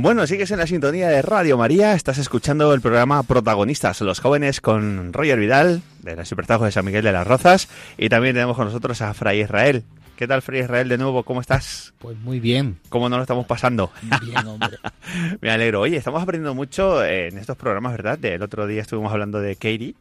Bueno, 0.05 0.27
sigues 0.27 0.51
en 0.51 0.59
la 0.59 0.67
sintonía 0.67 1.09
de 1.09 1.23
Radio 1.23 1.57
María, 1.57 1.95
estás 1.95 2.19
escuchando 2.19 2.71
el 2.75 2.79
programa 2.79 3.23
Protagonistas, 3.23 4.01
los 4.01 4.19
jóvenes 4.19 4.61
con 4.61 5.11
Roger 5.11 5.39
Vidal, 5.39 5.81
de 6.03 6.15
la 6.15 6.25
Supertajo 6.25 6.63
de 6.63 6.71
San 6.71 6.85
Miguel 6.85 7.03
de 7.03 7.11
las 7.11 7.25
Rozas, 7.25 7.67
y 7.97 8.07
también 8.07 8.35
tenemos 8.35 8.55
con 8.55 8.65
nosotros 8.67 9.01
a 9.01 9.15
Fray 9.15 9.41
Israel. 9.41 9.83
¿Qué 10.15 10.27
tal, 10.27 10.43
Fray 10.43 10.61
Israel, 10.61 10.89
de 10.89 10.99
nuevo? 10.99 11.23
¿Cómo 11.23 11.41
estás? 11.41 11.95
Pues 11.97 12.19
muy 12.19 12.39
bien, 12.39 12.77
¿Cómo 12.89 13.09
nos 13.09 13.17
lo 13.17 13.23
estamos 13.23 13.47
pasando? 13.47 13.91
bien, 14.21 14.45
hombre. 14.45 14.77
Me 15.41 15.49
alegro. 15.49 15.81
Oye, 15.81 15.97
estamos 15.97 16.21
aprendiendo 16.21 16.53
mucho 16.53 17.03
en 17.03 17.39
estos 17.39 17.57
programas, 17.57 17.93
¿verdad? 17.93 18.23
El 18.23 18.43
otro 18.43 18.67
día 18.67 18.83
estuvimos 18.83 19.11
hablando 19.11 19.41
de 19.41 19.55
Katie, 19.55 19.95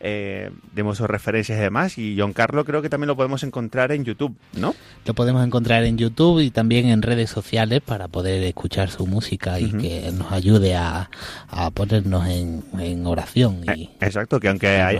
eh, 0.00 0.50
demos 0.74 1.00
referencias 1.00 1.58
y 1.58 1.60
demás, 1.60 1.98
y 1.98 2.16
John 2.18 2.32
Carlo 2.32 2.64
creo 2.64 2.82
que 2.82 2.88
también 2.88 3.08
lo 3.08 3.16
podemos 3.16 3.42
encontrar 3.42 3.92
en 3.92 4.04
YouTube, 4.04 4.36
¿no? 4.54 4.74
Lo 5.04 5.14
podemos 5.14 5.44
encontrar 5.44 5.84
en 5.84 5.98
YouTube 5.98 6.40
y 6.40 6.50
también 6.50 6.86
en 6.88 7.02
redes 7.02 7.30
sociales 7.30 7.80
para 7.80 8.08
poder 8.08 8.42
escuchar 8.44 8.90
su 8.90 9.06
música 9.06 9.58
y 9.60 9.70
que 9.72 10.10
nos 10.12 10.30
ayude 10.32 10.76
a, 10.76 11.10
a 11.48 11.70
ponernos 11.70 12.26
en, 12.28 12.62
en 12.78 13.06
oración 13.06 13.62
y 13.64 13.84
Eh, 13.84 13.90
Exacto, 14.00 14.38
que 14.40 14.48
aunque 14.48 14.68
hay- 14.68 14.98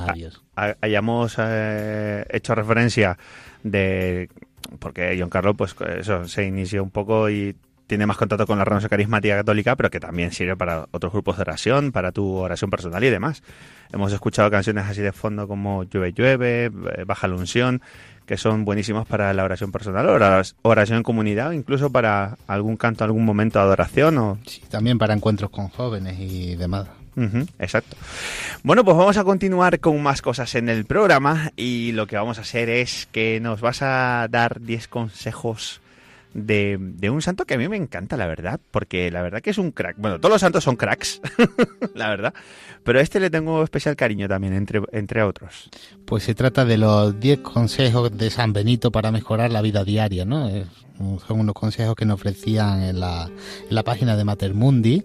a 0.57 0.75
hayamos 0.81 1.37
eh, 1.39 2.25
hecho 2.31 2.55
referencia 2.55 3.17
de 3.63 4.29
porque 4.81 5.17
John 5.19 5.31
Carlos 5.31 5.55
pues 5.57 5.75
eso 5.99 6.27
se 6.29 6.45
inició 6.45 6.83
un 6.83 6.91
poco 6.91 7.31
y 7.31 7.55
tiene 7.89 8.07
más 8.07 8.19
contacto 8.19 8.47
con 8.47 8.59
la 8.59 8.65
renovación 8.65 8.91
carismática 8.91 9.37
católica, 9.37 9.75
pero 9.75 9.91
que 9.91 9.99
también 9.99 10.31
sirve 10.31 10.57
para 10.57 10.87
otros 10.93 11.13
grupos 11.13 11.37
de 11.37 11.43
oración, 11.43 11.91
para 11.91 12.13
tu 12.13 12.35
oración 12.35 12.71
personal 12.71 13.03
y 13.03 13.11
demás. 13.11 13.43
Hemos 13.93 14.13
escuchado 14.13 14.51
canciones 14.51 14.87
así 14.87 15.01
de 15.01 15.13
fondo 15.13 15.49
como 15.49 15.85
Llueve, 15.85 16.13
llueve, 16.13 16.65
eh, 16.67 17.05
Baja 17.07 17.27
la 17.27 17.35
unción, 17.35 17.81
que 18.27 18.37
son 18.37 18.67
buenísimas 18.67 19.07
para 19.07 19.33
la 19.33 19.43
oración 19.43 19.73
personal, 19.73 20.07
oración 20.63 20.99
en 20.99 21.03
comunidad, 21.03 21.53
incluso 21.53 21.91
para 21.91 22.37
algún 22.47 22.77
canto, 22.77 23.05
algún 23.05 23.25
momento 23.25 23.59
de 23.59 23.65
adoración 23.65 24.19
o 24.19 24.39
Sí, 24.47 24.63
también 24.69 24.99
para 24.99 25.15
encuentros 25.15 25.51
con 25.51 25.69
jóvenes 25.69 26.21
y 26.21 26.57
demás. 26.57 26.87
Exacto. 27.59 27.97
Bueno, 28.63 28.85
pues 28.85 28.97
vamos 28.97 29.17
a 29.17 29.25
continuar 29.25 29.81
con 29.81 30.01
más 30.01 30.23
cosas 30.23 30.55
en 30.55 30.69
el 30.69 30.85
programa 30.85 31.51
y 31.57 31.91
lo 31.91 32.07
que 32.07 32.17
vamos 32.17 32.39
a 32.39 32.43
hacer 32.43 32.69
es 32.69 33.09
que 33.11 33.41
nos 33.41 33.61
vas 33.61 33.83
a 33.83 34.29
dar 34.31 34.61
10 34.61 34.87
consejos 34.87 35.81
de, 36.35 36.77
de 36.81 37.11
un 37.11 37.23
santo 37.23 37.45
que 37.45 37.55
a 37.55 37.59
mí 37.59 37.69
me 37.69 37.77
encanta, 37.77 38.17
la 38.17 38.27
verdad, 38.27 38.61
porque 38.71 39.11
la 39.11 39.23
verdad 39.23 39.41
que 39.41 39.51
es 39.51 39.59
un 39.59 39.73
crack. 39.73 39.97
Bueno, 39.99 40.19
todos 40.19 40.33
los 40.33 40.41
santos 40.41 40.65
son 40.65 40.77
cracks, 40.77 41.21
la 41.95 42.09
verdad, 42.09 42.35
pero 42.85 42.99
a 42.99 43.03
este 43.03 43.21
le 43.21 43.31
tengo 43.31 43.63
especial 43.63 43.97
cariño 43.97 44.29
también, 44.29 44.55
entre, 44.55 44.83
entre 44.93 45.23
otros. 45.23 45.71
Pues 46.05 46.23
se 46.23 46.35
trata 46.35 46.65
de 46.65 46.79
los 46.79 47.19
10 47.19 47.41
consejos 47.41 48.17
de 48.17 48.31
San 48.31 48.53
Benito 48.53 48.91
para 48.91 49.11
mejorar 49.11 49.51
la 49.51 49.63
vida 49.63 49.85
diaria, 49.85 50.25
¿no? 50.25 50.49
Son 51.27 51.41
unos 51.41 51.55
consejos 51.55 51.95
que 51.95 52.05
nos 52.05 52.17
ofrecían 52.17 52.83
en 52.83 53.01
la, 53.01 53.31
en 53.69 53.75
la 53.75 53.85
página 53.85 54.17
de 54.17 54.25
Matermundi 54.25 55.05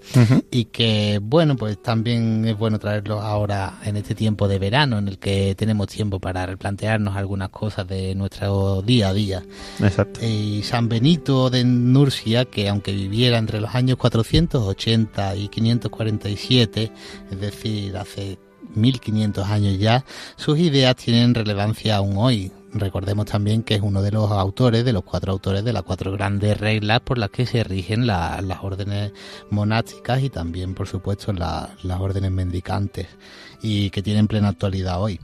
y 0.52 0.66
que, 0.66 1.20
bueno, 1.22 1.56
pues 1.56 1.82
también 1.82 2.46
es 2.46 2.58
bueno 2.58 2.80
traerlos 2.80 3.22
ahora 3.22 3.80
en 3.84 3.98
este 3.98 4.16
tiempo 4.16 4.48
de 4.48 4.60
verano 4.60 4.98
en 4.98 5.08
el 5.08 5.20
que 5.20 5.56
tenemos 5.56 5.88
tiempo 5.88 6.20
para 6.20 6.46
replantearnos 6.46 7.16
algunas 7.16 7.50
cosas 7.50 7.88
de 7.88 8.16
nuestro 8.16 8.82
día 8.82 9.10
a 9.10 9.14
día. 9.14 9.44
Exacto. 9.80 10.20
Y 10.26 10.64
San 10.64 10.90
Benito 10.90 11.50
de 11.50 11.64
Nurcia, 11.64 12.46
que 12.46 12.70
aunque 12.70 12.92
viviera 12.92 13.38
entre 13.38 13.62
los 13.62 13.74
años 13.76 13.98
480 13.98 15.36
y 15.36 15.48
547, 15.48 16.92
es 17.32 17.40
decir, 17.40 17.98
hace 17.98 18.38
1500 18.76 19.48
años 19.48 19.78
ya, 19.78 20.06
sus 20.36 20.58
ideas 20.60 20.96
tienen 20.96 21.36
relevancia 21.36 21.98
aún 21.98 22.18
hoy. 22.18 22.52
Recordemos 22.76 23.28
también 23.28 23.62
que 23.62 23.76
es 23.76 23.82
uno 23.82 24.02
de 24.02 24.12
los 24.12 24.32
autores, 24.32 24.84
de 24.84 24.94
los 24.94 25.04
cuatro 25.04 25.32
autores 25.32 25.64
de 25.64 25.74
las 25.74 25.84
cuatro 25.84 26.12
grandes 26.12 26.60
reglas 26.60 27.02
por 27.02 27.18
las 27.20 27.30
que 27.30 27.46
se 27.46 27.64
rigen 27.64 28.08
la- 28.08 28.42
las 28.42 28.64
órdenes 28.64 29.12
monásticas 29.52 30.24
y 30.24 30.30
también, 30.30 30.74
por 30.74 30.88
supuesto, 30.88 31.34
la- 31.34 31.70
las 31.84 32.00
órdenes 32.02 32.32
mendicantes 32.32 33.08
y 33.62 33.92
que 33.92 34.02
tienen 34.02 34.28
plena 34.28 34.50
actualidad 34.50 35.02
hoy. 35.02 35.20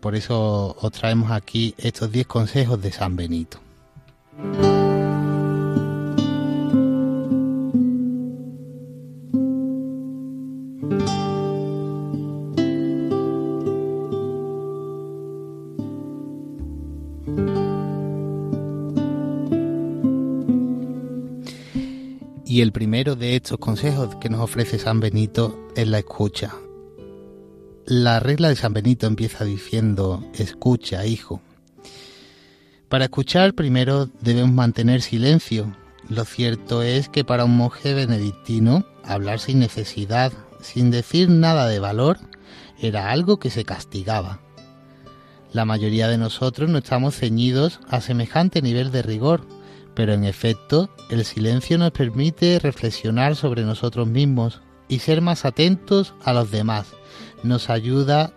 Por 0.00 0.16
eso 0.16 0.76
os 0.80 0.90
traemos 0.90 1.30
aquí 1.30 1.74
estos 1.78 2.10
10 2.10 2.26
consejos 2.26 2.82
de 2.82 2.90
San 2.90 3.14
Benito. 3.14 3.58
De 23.02 23.34
estos 23.34 23.58
consejos 23.58 24.14
que 24.20 24.28
nos 24.28 24.40
ofrece 24.40 24.78
San 24.78 25.00
Benito 25.00 25.68
es 25.74 25.88
la 25.88 25.98
escucha. 25.98 26.54
La 27.84 28.20
regla 28.20 28.48
de 28.48 28.54
San 28.54 28.72
Benito 28.72 29.08
empieza 29.08 29.44
diciendo, 29.44 30.24
escucha, 30.34 31.04
hijo. 31.04 31.42
Para 32.88 33.06
escuchar 33.06 33.54
primero 33.54 34.08
debemos 34.20 34.52
mantener 34.52 35.02
silencio. 35.02 35.76
Lo 36.08 36.24
cierto 36.24 36.82
es 36.82 37.08
que 37.08 37.24
para 37.24 37.44
un 37.44 37.56
monje 37.56 37.92
benedictino, 37.92 38.86
hablar 39.02 39.40
sin 39.40 39.58
necesidad, 39.58 40.32
sin 40.60 40.92
decir 40.92 41.28
nada 41.28 41.66
de 41.66 41.80
valor, 41.80 42.20
era 42.80 43.10
algo 43.10 43.40
que 43.40 43.50
se 43.50 43.64
castigaba. 43.64 44.40
La 45.52 45.64
mayoría 45.64 46.06
de 46.06 46.18
nosotros 46.18 46.70
no 46.70 46.78
estamos 46.78 47.16
ceñidos 47.16 47.80
a 47.88 48.00
semejante 48.00 48.62
nivel 48.62 48.92
de 48.92 49.02
rigor, 49.02 49.44
pero 49.94 50.12
en 50.12 50.24
efecto 50.24 50.90
el 51.10 51.24
silencio 51.24 51.78
nos 51.78 51.92
permite 51.92 52.58
reflexionar 52.58 53.36
sobre 53.36 53.62
nosotros 53.62 54.06
mismos 54.08 54.60
y 54.88 54.98
ser 54.98 55.20
más 55.20 55.44
atentos 55.44 56.14
a 56.24 56.32
los 56.32 56.50
demás. 56.50 56.88
Nos 57.42 57.70
ayuda 57.70 58.34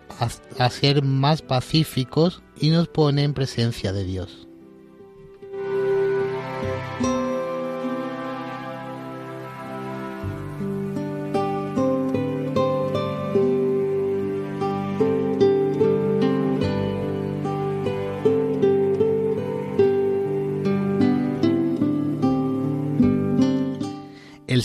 a, 0.58 0.70
ser 0.70 1.02
más 1.02 1.42
pacíficos 1.42 2.42
y 2.58 2.70
nos 2.70 2.88
pone 2.88 3.22
en 3.22 3.34
presencia 3.34 3.92
de 3.92 4.04
Dios. 4.04 4.45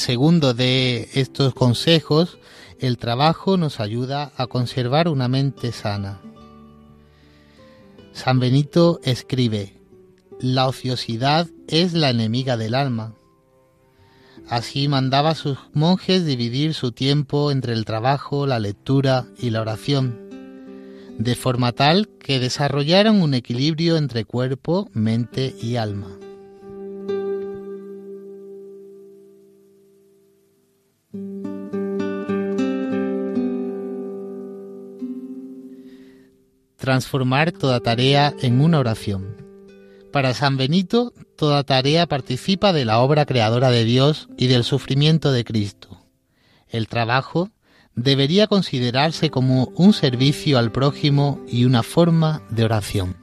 Segundo 0.01 0.55
de 0.55 1.09
estos 1.13 1.53
consejos, 1.53 2.39
el 2.79 2.97
trabajo 2.97 3.55
nos 3.55 3.79
ayuda 3.79 4.31
a 4.35 4.47
conservar 4.47 5.07
una 5.07 5.27
mente 5.27 5.71
sana. 5.71 6.19
San 8.11 8.39
Benito 8.39 8.99
escribe, 9.03 9.79
la 10.39 10.67
ociosidad 10.67 11.47
es 11.67 11.93
la 11.93 12.09
enemiga 12.09 12.57
del 12.57 12.73
alma. 12.73 13.13
Así 14.49 14.87
mandaba 14.87 15.29
a 15.29 15.35
sus 15.35 15.59
monjes 15.71 16.25
dividir 16.25 16.73
su 16.73 16.91
tiempo 16.91 17.51
entre 17.51 17.73
el 17.73 17.85
trabajo, 17.85 18.47
la 18.47 18.59
lectura 18.59 19.27
y 19.37 19.51
la 19.51 19.61
oración, 19.61 20.19
de 21.19 21.35
forma 21.35 21.73
tal 21.73 22.09
que 22.17 22.39
desarrollaran 22.39 23.21
un 23.21 23.35
equilibrio 23.35 23.97
entre 23.97 24.25
cuerpo, 24.25 24.89
mente 24.93 25.55
y 25.61 25.75
alma. 25.75 26.20
Transformar 36.81 37.51
toda 37.51 37.79
tarea 37.79 38.33
en 38.41 38.59
una 38.59 38.79
oración. 38.79 39.37
Para 40.11 40.33
San 40.33 40.57
Benito, 40.57 41.13
toda 41.37 41.63
tarea 41.63 42.07
participa 42.07 42.73
de 42.73 42.85
la 42.85 42.99
obra 42.99 43.25
creadora 43.25 43.69
de 43.69 43.85
Dios 43.85 44.27
y 44.35 44.47
del 44.47 44.63
sufrimiento 44.63 45.31
de 45.31 45.45
Cristo. 45.45 46.01
El 46.67 46.87
trabajo 46.87 47.51
debería 47.95 48.47
considerarse 48.47 49.29
como 49.29 49.65
un 49.75 49.93
servicio 49.93 50.57
al 50.57 50.71
prójimo 50.71 51.39
y 51.47 51.65
una 51.65 51.83
forma 51.83 52.41
de 52.49 52.65
oración. 52.65 53.20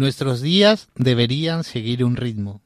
Nuestros 0.00 0.40
días 0.40 0.88
deberían 0.94 1.62
seguir 1.62 2.06
un 2.06 2.16
ritmo. 2.16 2.62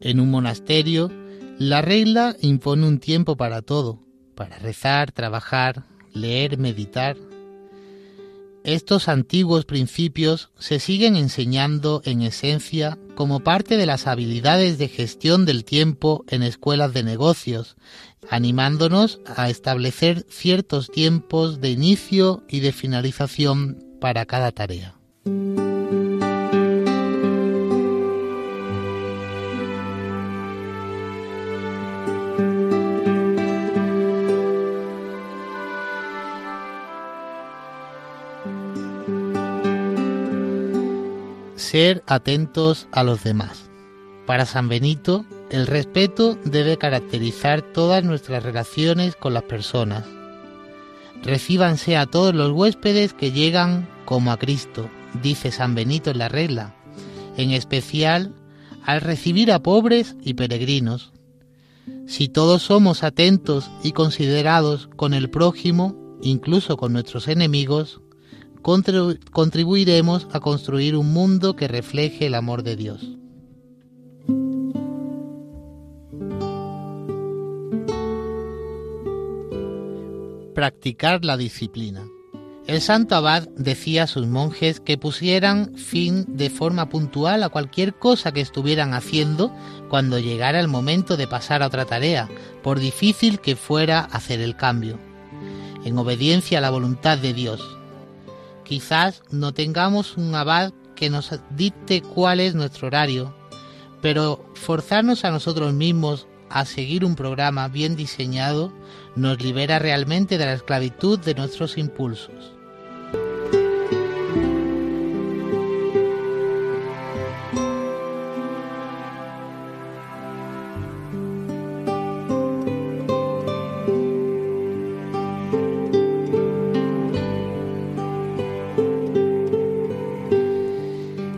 En 0.00 0.18
un 0.18 0.28
monasterio, 0.28 1.12
la 1.56 1.82
regla 1.82 2.34
impone 2.40 2.84
un 2.88 2.98
tiempo 2.98 3.36
para 3.36 3.62
todo, 3.62 4.02
para 4.34 4.58
rezar, 4.58 5.12
trabajar, 5.12 5.84
leer, 6.12 6.58
meditar. 6.58 7.16
Estos 8.64 9.06
antiguos 9.06 9.66
principios 9.66 10.50
se 10.58 10.80
siguen 10.80 11.14
enseñando 11.14 12.02
en 12.04 12.22
esencia 12.22 12.98
como 13.14 13.38
parte 13.38 13.76
de 13.76 13.86
las 13.86 14.08
habilidades 14.08 14.78
de 14.78 14.88
gestión 14.88 15.46
del 15.46 15.64
tiempo 15.64 16.24
en 16.26 16.42
escuelas 16.42 16.92
de 16.92 17.04
negocios, 17.04 17.76
animándonos 18.28 19.20
a 19.26 19.48
establecer 19.48 20.26
ciertos 20.28 20.90
tiempos 20.90 21.60
de 21.60 21.70
inicio 21.70 22.42
y 22.48 22.58
de 22.58 22.72
finalización 22.72 23.78
para 24.00 24.26
cada 24.26 24.50
tarea. 24.50 24.96
Ser 41.66 42.04
atentos 42.06 42.86
a 42.92 43.02
los 43.02 43.24
demás. 43.24 43.68
Para 44.24 44.46
San 44.46 44.68
Benito, 44.68 45.26
el 45.50 45.66
respeto 45.66 46.38
debe 46.44 46.76
caracterizar 46.76 47.60
todas 47.60 48.04
nuestras 48.04 48.44
relaciones 48.44 49.16
con 49.16 49.34
las 49.34 49.42
personas. 49.42 50.04
Recíbanse 51.24 51.96
a 51.96 52.06
todos 52.06 52.36
los 52.36 52.52
huéspedes 52.52 53.14
que 53.14 53.32
llegan 53.32 53.88
como 54.04 54.30
a 54.30 54.36
Cristo, 54.36 54.88
dice 55.24 55.50
San 55.50 55.74
Benito 55.74 56.12
en 56.12 56.18
la 56.18 56.28
regla, 56.28 56.72
en 57.36 57.50
especial 57.50 58.32
al 58.84 59.00
recibir 59.00 59.50
a 59.50 59.60
pobres 59.60 60.14
y 60.22 60.34
peregrinos. 60.34 61.12
Si 62.06 62.28
todos 62.28 62.62
somos 62.62 63.02
atentos 63.02 63.68
y 63.82 63.90
considerados 63.90 64.88
con 64.94 65.14
el 65.14 65.30
prójimo, 65.30 65.96
incluso 66.22 66.76
con 66.76 66.92
nuestros 66.92 67.26
enemigos, 67.26 68.00
contribu- 68.66 69.20
contribuiremos 69.30 70.26
a 70.32 70.40
construir 70.40 70.96
un 70.96 71.12
mundo 71.12 71.54
que 71.54 71.68
refleje 71.68 72.26
el 72.26 72.34
amor 72.34 72.64
de 72.64 72.74
Dios. 72.74 73.00
Practicar 80.52 81.24
la 81.24 81.36
disciplina. 81.36 82.08
El 82.66 82.80
santo 82.80 83.14
abad 83.14 83.46
decía 83.56 84.02
a 84.02 84.06
sus 84.08 84.26
monjes 84.26 84.80
que 84.80 84.98
pusieran 84.98 85.76
fin 85.76 86.24
de 86.26 86.50
forma 86.50 86.88
puntual 86.88 87.44
a 87.44 87.50
cualquier 87.50 87.94
cosa 87.94 88.32
que 88.32 88.40
estuvieran 88.40 88.94
haciendo 88.94 89.54
cuando 89.88 90.18
llegara 90.18 90.58
el 90.58 90.66
momento 90.66 91.16
de 91.16 91.28
pasar 91.28 91.62
a 91.62 91.68
otra 91.68 91.84
tarea, 91.84 92.28
por 92.64 92.80
difícil 92.80 93.38
que 93.38 93.54
fuera 93.54 94.00
hacer 94.00 94.40
el 94.40 94.56
cambio, 94.56 94.98
en 95.84 95.96
obediencia 95.96 96.58
a 96.58 96.62
la 96.62 96.70
voluntad 96.70 97.16
de 97.18 97.32
Dios. 97.32 97.75
Quizás 98.66 99.22
no 99.30 99.54
tengamos 99.54 100.16
un 100.16 100.34
abad 100.34 100.72
que 100.96 101.08
nos 101.08 101.30
dicte 101.50 102.02
cuál 102.02 102.40
es 102.40 102.56
nuestro 102.56 102.88
horario, 102.88 103.32
pero 104.02 104.44
forzarnos 104.54 105.24
a 105.24 105.30
nosotros 105.30 105.72
mismos 105.72 106.26
a 106.50 106.64
seguir 106.64 107.04
un 107.04 107.14
programa 107.14 107.68
bien 107.68 107.94
diseñado 107.94 108.72
nos 109.14 109.40
libera 109.40 109.78
realmente 109.78 110.36
de 110.36 110.46
la 110.46 110.54
esclavitud 110.54 111.20
de 111.20 111.34
nuestros 111.34 111.78
impulsos. 111.78 112.55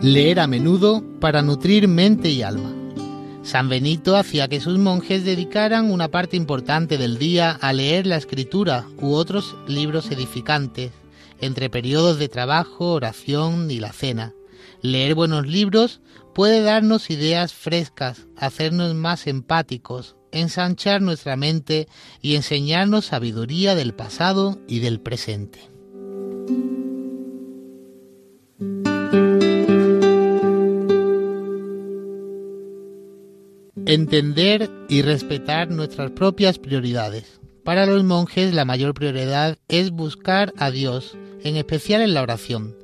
Leer 0.01 0.39
a 0.39 0.47
menudo 0.47 1.03
para 1.19 1.41
nutrir 1.41 1.89
mente 1.89 2.29
y 2.29 2.41
alma. 2.41 2.73
San 3.43 3.67
Benito 3.67 4.15
hacía 4.15 4.47
que 4.47 4.61
sus 4.61 4.77
monjes 4.77 5.25
dedicaran 5.25 5.91
una 5.91 6.07
parte 6.07 6.37
importante 6.37 6.97
del 6.97 7.17
día 7.17 7.51
a 7.51 7.73
leer 7.73 8.07
la 8.07 8.15
escritura 8.15 8.87
u 9.01 9.11
otros 9.11 9.57
libros 9.67 10.09
edificantes, 10.09 10.93
entre 11.41 11.69
periodos 11.69 12.17
de 12.17 12.29
trabajo, 12.29 12.93
oración 12.93 13.69
y 13.69 13.81
la 13.81 13.91
cena. 13.91 14.33
Leer 14.81 15.15
buenos 15.15 15.45
libros 15.47 15.99
puede 16.33 16.61
darnos 16.61 17.09
ideas 17.09 17.51
frescas, 17.51 18.27
hacernos 18.37 18.95
más 18.95 19.27
empáticos, 19.27 20.15
ensanchar 20.31 21.01
nuestra 21.01 21.35
mente 21.35 21.89
y 22.21 22.35
enseñarnos 22.35 23.07
sabiduría 23.07 23.75
del 23.75 23.93
pasado 23.93 24.59
y 24.65 24.79
del 24.79 25.01
presente. 25.01 25.69
Entender 33.91 34.69
y 34.87 35.01
respetar 35.01 35.71
nuestras 35.71 36.11
propias 36.11 36.59
prioridades. 36.59 37.41
Para 37.63 37.87
los 37.87 38.03
monjes 38.03 38.53
la 38.53 38.63
mayor 38.63 38.93
prioridad 38.93 39.57
es 39.67 39.89
buscar 39.89 40.53
a 40.57 40.69
Dios, 40.69 41.17
en 41.41 41.55
especial 41.55 42.03
en 42.03 42.13
la 42.13 42.21
oración. 42.21 42.77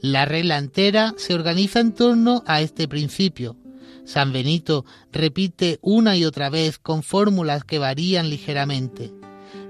La 0.00 0.24
regla 0.24 0.58
entera 0.58 1.14
se 1.16 1.34
organiza 1.34 1.80
en 1.80 1.90
torno 1.90 2.44
a 2.46 2.60
este 2.60 2.86
principio. 2.86 3.56
San 4.04 4.32
Benito 4.32 4.84
repite 5.10 5.80
una 5.82 6.16
y 6.16 6.24
otra 6.24 6.48
vez 6.48 6.78
con 6.78 7.02
fórmulas 7.02 7.64
que 7.64 7.80
varían 7.80 8.30
ligeramente. 8.30 9.12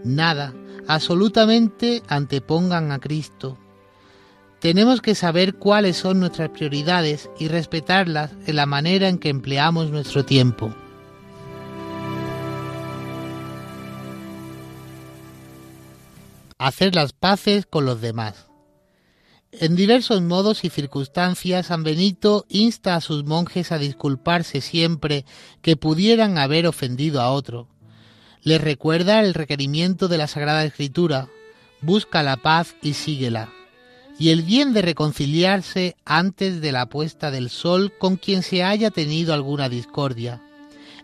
Nada, 0.05 0.53
absolutamente 0.86 2.03
antepongan 2.07 2.93
a 2.93 2.99
Cristo. 2.99 3.59
Tenemos 4.61 5.01
que 5.01 5.14
saber 5.14 5.55
cuáles 5.55 5.97
son 5.97 6.20
nuestras 6.20 6.51
prioridades 6.51 7.30
y 7.38 7.49
respetarlas 7.49 8.32
en 8.47 8.57
la 8.57 8.66
manera 8.66 9.09
en 9.09 9.16
que 9.16 9.30
empleamos 9.30 9.90
nuestro 9.90 10.26
tiempo. 10.26 10.74
Hacer 16.62 16.94
las 16.94 17.12
paces 17.12 17.66
con 17.66 17.86
los 17.86 18.00
demás. 18.00 18.46
En 19.50 19.74
diversos 19.74 20.22
modos 20.22 20.62
y 20.62 20.70
circunstancias, 20.70 21.66
San 21.66 21.82
Benito 21.82 22.46
insta 22.48 22.94
a 22.94 23.00
sus 23.00 23.24
monjes 23.24 23.72
a 23.72 23.78
disculparse 23.78 24.60
siempre 24.60 25.24
que 25.60 25.74
pudieran 25.74 26.38
haber 26.38 26.68
ofendido 26.68 27.20
a 27.20 27.32
otro. 27.32 27.66
Les 28.44 28.60
recuerda 28.60 29.18
el 29.18 29.34
requerimiento 29.34 30.06
de 30.06 30.18
la 30.18 30.28
Sagrada 30.28 30.64
Escritura, 30.64 31.26
busca 31.80 32.22
la 32.22 32.36
paz 32.36 32.76
y 32.80 32.94
síguela, 32.94 33.48
y 34.16 34.28
el 34.28 34.42
bien 34.42 34.72
de 34.72 34.82
reconciliarse 34.82 35.96
antes 36.04 36.60
de 36.60 36.70
la 36.70 36.86
puesta 36.86 37.32
del 37.32 37.50
sol 37.50 37.92
con 37.98 38.14
quien 38.14 38.44
se 38.44 38.62
haya 38.62 38.92
tenido 38.92 39.34
alguna 39.34 39.68
discordia. 39.68 40.40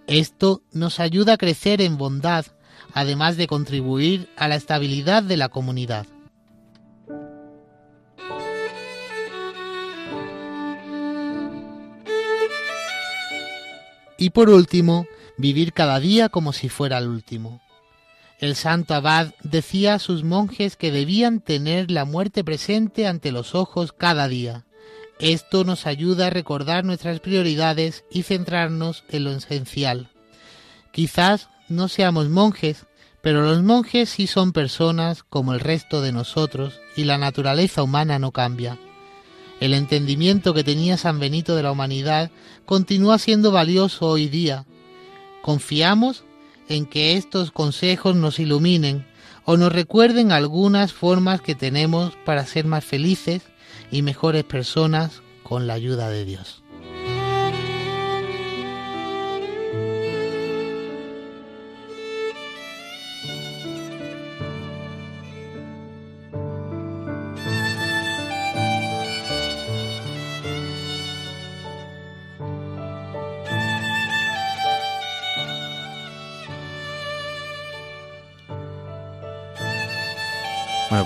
Esto 0.06 0.62
nos 0.70 1.00
ayuda 1.00 1.32
a 1.32 1.36
crecer 1.36 1.82
en 1.82 1.98
bondad, 1.98 2.46
además 2.92 3.36
de 3.36 3.46
contribuir 3.46 4.28
a 4.36 4.48
la 4.48 4.56
estabilidad 4.56 5.22
de 5.22 5.36
la 5.36 5.48
comunidad. 5.48 6.06
Y 14.18 14.30
por 14.30 14.50
último, 14.50 15.06
vivir 15.36 15.72
cada 15.72 16.00
día 16.00 16.28
como 16.28 16.52
si 16.52 16.68
fuera 16.68 16.98
el 16.98 17.06
último. 17.06 17.60
El 18.40 18.54
santo 18.56 18.94
abad 18.94 19.34
decía 19.42 19.94
a 19.94 19.98
sus 19.98 20.24
monjes 20.24 20.76
que 20.76 20.92
debían 20.92 21.40
tener 21.40 21.90
la 21.90 22.04
muerte 22.04 22.44
presente 22.44 23.06
ante 23.06 23.32
los 23.32 23.54
ojos 23.54 23.92
cada 23.92 24.28
día. 24.28 24.64
Esto 25.18 25.64
nos 25.64 25.86
ayuda 25.86 26.28
a 26.28 26.30
recordar 26.30 26.84
nuestras 26.84 27.18
prioridades 27.18 28.04
y 28.10 28.22
centrarnos 28.22 29.04
en 29.08 29.24
lo 29.24 29.32
esencial. 29.32 30.10
Quizás 30.92 31.48
no 31.68 31.88
seamos 31.88 32.28
monjes, 32.28 32.86
pero 33.20 33.42
los 33.42 33.62
monjes 33.62 34.08
sí 34.08 34.26
son 34.26 34.52
personas 34.52 35.22
como 35.22 35.52
el 35.52 35.60
resto 35.60 36.00
de 36.00 36.12
nosotros 36.12 36.80
y 36.96 37.04
la 37.04 37.18
naturaleza 37.18 37.82
humana 37.82 38.18
no 38.18 38.32
cambia. 38.32 38.78
El 39.60 39.74
entendimiento 39.74 40.54
que 40.54 40.64
tenía 40.64 40.96
San 40.96 41.18
Benito 41.18 41.56
de 41.56 41.64
la 41.64 41.72
humanidad 41.72 42.30
continúa 42.64 43.18
siendo 43.18 43.50
valioso 43.50 44.06
hoy 44.06 44.28
día. 44.28 44.66
Confiamos 45.42 46.24
en 46.68 46.86
que 46.86 47.16
estos 47.16 47.50
consejos 47.50 48.14
nos 48.14 48.38
iluminen 48.38 49.06
o 49.44 49.56
nos 49.56 49.72
recuerden 49.72 50.30
algunas 50.30 50.92
formas 50.92 51.40
que 51.40 51.54
tenemos 51.54 52.14
para 52.24 52.46
ser 52.46 52.66
más 52.66 52.84
felices 52.84 53.42
y 53.90 54.02
mejores 54.02 54.44
personas 54.44 55.22
con 55.42 55.66
la 55.66 55.74
ayuda 55.74 56.10
de 56.10 56.24
Dios. 56.24 56.62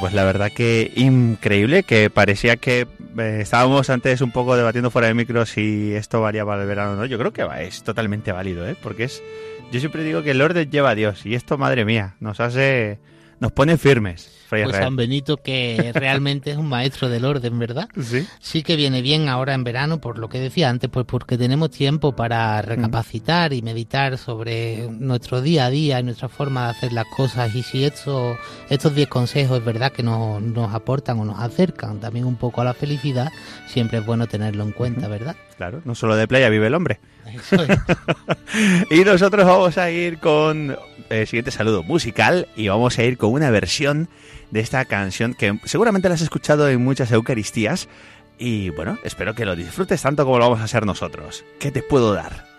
Pues 0.00 0.12
la 0.14 0.24
verdad 0.24 0.50
que 0.52 0.92
increíble, 0.96 1.82
que 1.82 2.10
parecía 2.10 2.56
que 2.56 2.86
eh, 3.18 3.38
estábamos 3.40 3.90
antes 3.90 4.20
un 4.20 4.30
poco 4.30 4.56
debatiendo 4.56 4.90
fuera 4.90 5.08
de 5.08 5.14
micro 5.14 5.46
si 5.46 5.94
esto 5.94 6.20
para 6.22 6.62
el 6.62 6.68
verano 6.68 6.92
o 6.92 6.96
no. 6.96 7.06
Yo 7.06 7.18
creo 7.18 7.32
que 7.32 7.44
va, 7.44 7.62
es 7.62 7.82
totalmente 7.82 8.32
válido, 8.32 8.68
¿eh? 8.68 8.76
Porque 8.82 9.04
es... 9.04 9.22
Yo 9.70 9.80
siempre 9.80 10.04
digo 10.04 10.22
que 10.22 10.32
el 10.32 10.42
orden 10.42 10.70
lleva 10.70 10.90
a 10.90 10.94
Dios 10.94 11.24
y 11.24 11.34
esto, 11.34 11.58
madre 11.58 11.84
mía, 11.84 12.16
nos 12.20 12.40
hace... 12.40 12.98
Nos 13.42 13.50
pone 13.50 13.76
firmes, 13.76 14.30
Fray 14.46 14.62
Pues 14.62 14.74
Israel. 14.74 14.86
San 14.86 14.94
Benito, 14.94 15.36
que 15.36 15.90
realmente 15.96 16.52
es 16.52 16.56
un 16.58 16.68
maestro 16.68 17.08
del 17.08 17.24
orden, 17.24 17.58
¿verdad? 17.58 17.88
Sí. 18.00 18.24
Sí 18.38 18.62
que 18.62 18.76
viene 18.76 19.02
bien 19.02 19.28
ahora 19.28 19.52
en 19.54 19.64
verano, 19.64 20.00
por 20.00 20.16
lo 20.16 20.28
que 20.28 20.38
decía 20.38 20.70
antes, 20.70 20.88
pues 20.88 21.06
porque 21.06 21.36
tenemos 21.36 21.72
tiempo 21.72 22.14
para 22.14 22.62
recapacitar 22.62 23.52
y 23.52 23.60
meditar 23.60 24.16
sobre 24.16 24.88
nuestro 24.92 25.42
día 25.42 25.66
a 25.66 25.70
día 25.70 25.98
y 25.98 26.04
nuestra 26.04 26.28
forma 26.28 26.66
de 26.66 26.70
hacer 26.70 26.92
las 26.92 27.06
cosas. 27.16 27.52
Y 27.56 27.64
si 27.64 27.84
esto, 27.84 28.36
estos 28.70 28.94
10 28.94 29.08
consejos 29.08 29.58
es 29.58 29.64
verdad 29.64 29.90
que 29.90 30.04
nos, 30.04 30.40
nos 30.40 30.72
aportan 30.72 31.18
o 31.18 31.24
nos 31.24 31.40
acercan 31.40 31.98
también 31.98 32.26
un 32.26 32.36
poco 32.36 32.60
a 32.60 32.64
la 32.64 32.74
felicidad, 32.74 33.32
siempre 33.66 33.98
es 33.98 34.06
bueno 34.06 34.28
tenerlo 34.28 34.62
en 34.62 34.70
cuenta, 34.70 35.08
¿verdad? 35.08 35.34
Claro, 35.56 35.82
no 35.84 35.96
solo 35.96 36.14
de 36.14 36.28
playa 36.28 36.48
vive 36.48 36.68
el 36.68 36.74
hombre. 36.74 37.00
Eso 37.26 37.56
es. 37.62 37.78
Y 38.90 39.04
nosotros 39.04 39.46
vamos 39.46 39.78
a 39.78 39.90
ir 39.90 40.18
con 40.18 40.76
el 41.12 41.26
siguiente 41.26 41.50
saludo 41.50 41.82
musical 41.82 42.48
y 42.56 42.68
vamos 42.68 42.98
a 42.98 43.04
ir 43.04 43.18
con 43.18 43.32
una 43.32 43.50
versión 43.50 44.08
de 44.50 44.60
esta 44.60 44.84
canción 44.84 45.34
que 45.34 45.58
seguramente 45.64 46.08
la 46.08 46.14
has 46.14 46.22
escuchado 46.22 46.68
en 46.68 46.82
muchas 46.82 47.12
Eucaristías 47.12 47.88
y 48.38 48.70
bueno, 48.70 48.98
espero 49.04 49.34
que 49.34 49.44
lo 49.44 49.54
disfrutes 49.54 50.02
tanto 50.02 50.24
como 50.24 50.38
lo 50.38 50.44
vamos 50.44 50.60
a 50.60 50.64
hacer 50.64 50.86
nosotros. 50.86 51.44
¿Qué 51.58 51.70
te 51.70 51.82
puedo 51.82 52.14
dar? 52.14 52.51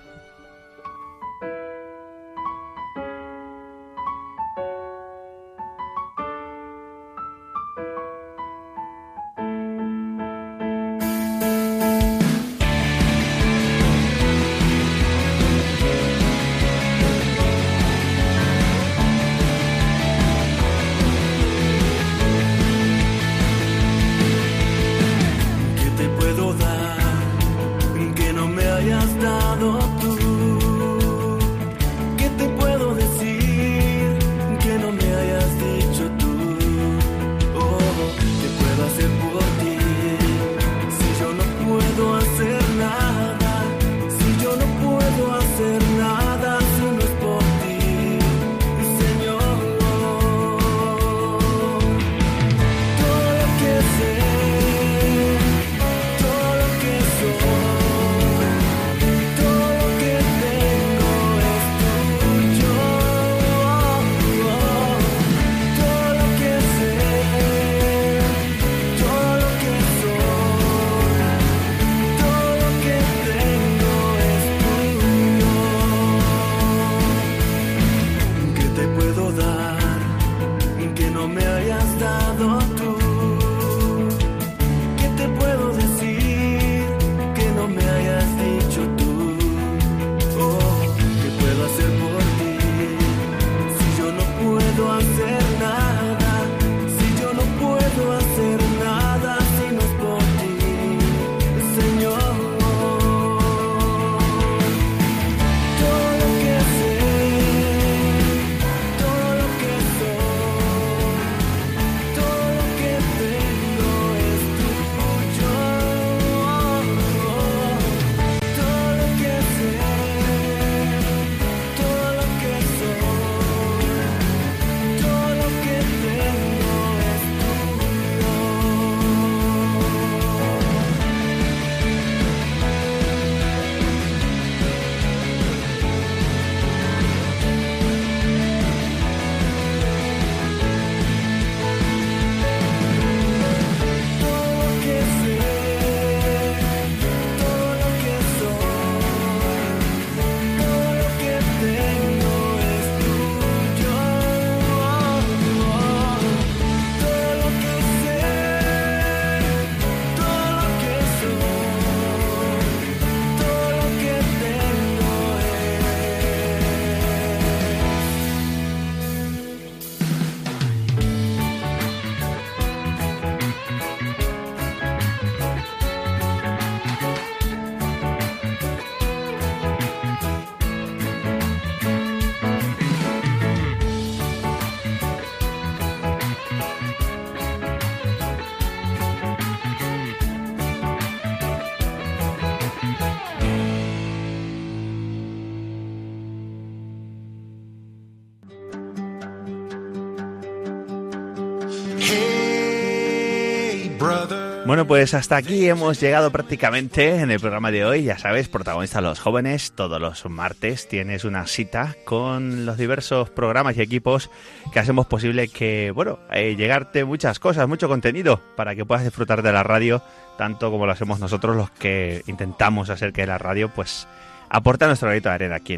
Bueno, 204.74 204.88
pues 204.88 205.13
hasta 205.13 205.38
aquí 205.38 205.69
hemos 205.69 206.01
llegado 206.01 206.32
prácticamente 206.32 207.17
en 207.17 207.30
el 207.30 207.39
programa 207.39 207.69
de 207.69 207.86
hoy. 207.86 208.05
Ya 208.05 208.17
sabes, 208.17 208.49
protagonistas 208.49 209.03
los 209.03 209.19
jóvenes, 209.19 209.71
todos 209.74 210.01
los 210.01 210.28
martes 210.28 210.88
tienes 210.88 211.26
una 211.26 211.45
cita 211.45 211.95
con 212.05 212.65
los 212.65 212.76
diversos 212.76 213.30
programas 213.30 213.78
y 213.78 213.84
equipos 213.84 214.32
que 214.74 214.80
hacemos 214.80 215.05
posible 215.05 215.47
que, 215.47 215.91
bueno, 215.91 216.17
eh, 216.32 216.55
llegarte 216.55 217.05
muchas 217.05 217.38
cosas, 217.38 217.67
mucho 217.67 217.88
contenido 217.88 218.41
para 218.55 218.74
que 218.74 218.84
puedas 218.84 219.03
disfrutar 219.03 219.43
de 219.43 219.53
la 219.53 219.61
radio 219.61 220.01
tanto 220.39 220.71
como 220.71 220.88
lo 220.88 220.93
hacemos 220.93 221.19
nosotros 221.19 221.55
los 221.55 221.69
que 221.69 222.24
intentamos 222.26 222.89
hacer 222.89 223.13
que 223.13 223.28
la 223.28 223.38
radio 223.38 223.69
pues 223.69 224.07
aporte 224.49 224.88
nuestro 224.88 225.07
granito 225.07 225.30
de 225.30 225.36
arena 225.36 225.55
aquí, 225.57 225.76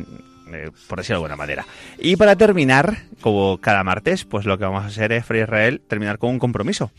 eh, 0.54 0.72
por 0.88 1.00
decirlo 1.00 1.20
de 1.20 1.26
alguna 1.26 1.36
manera. 1.36 1.66
Y 1.98 2.16
para 2.16 2.38
terminar, 2.38 3.00
como 3.20 3.58
cada 3.58 3.84
martes, 3.84 4.24
pues 4.24 4.46
lo 4.46 4.58
que 4.58 4.64
vamos 4.64 4.86
a 4.86 4.88
hacer 4.88 5.12
es, 5.12 5.26
Fray 5.26 5.41
Israel, 5.41 5.82
terminar 5.86 6.18
con 6.18 6.30
un 6.30 6.39
compromiso. 6.39 6.91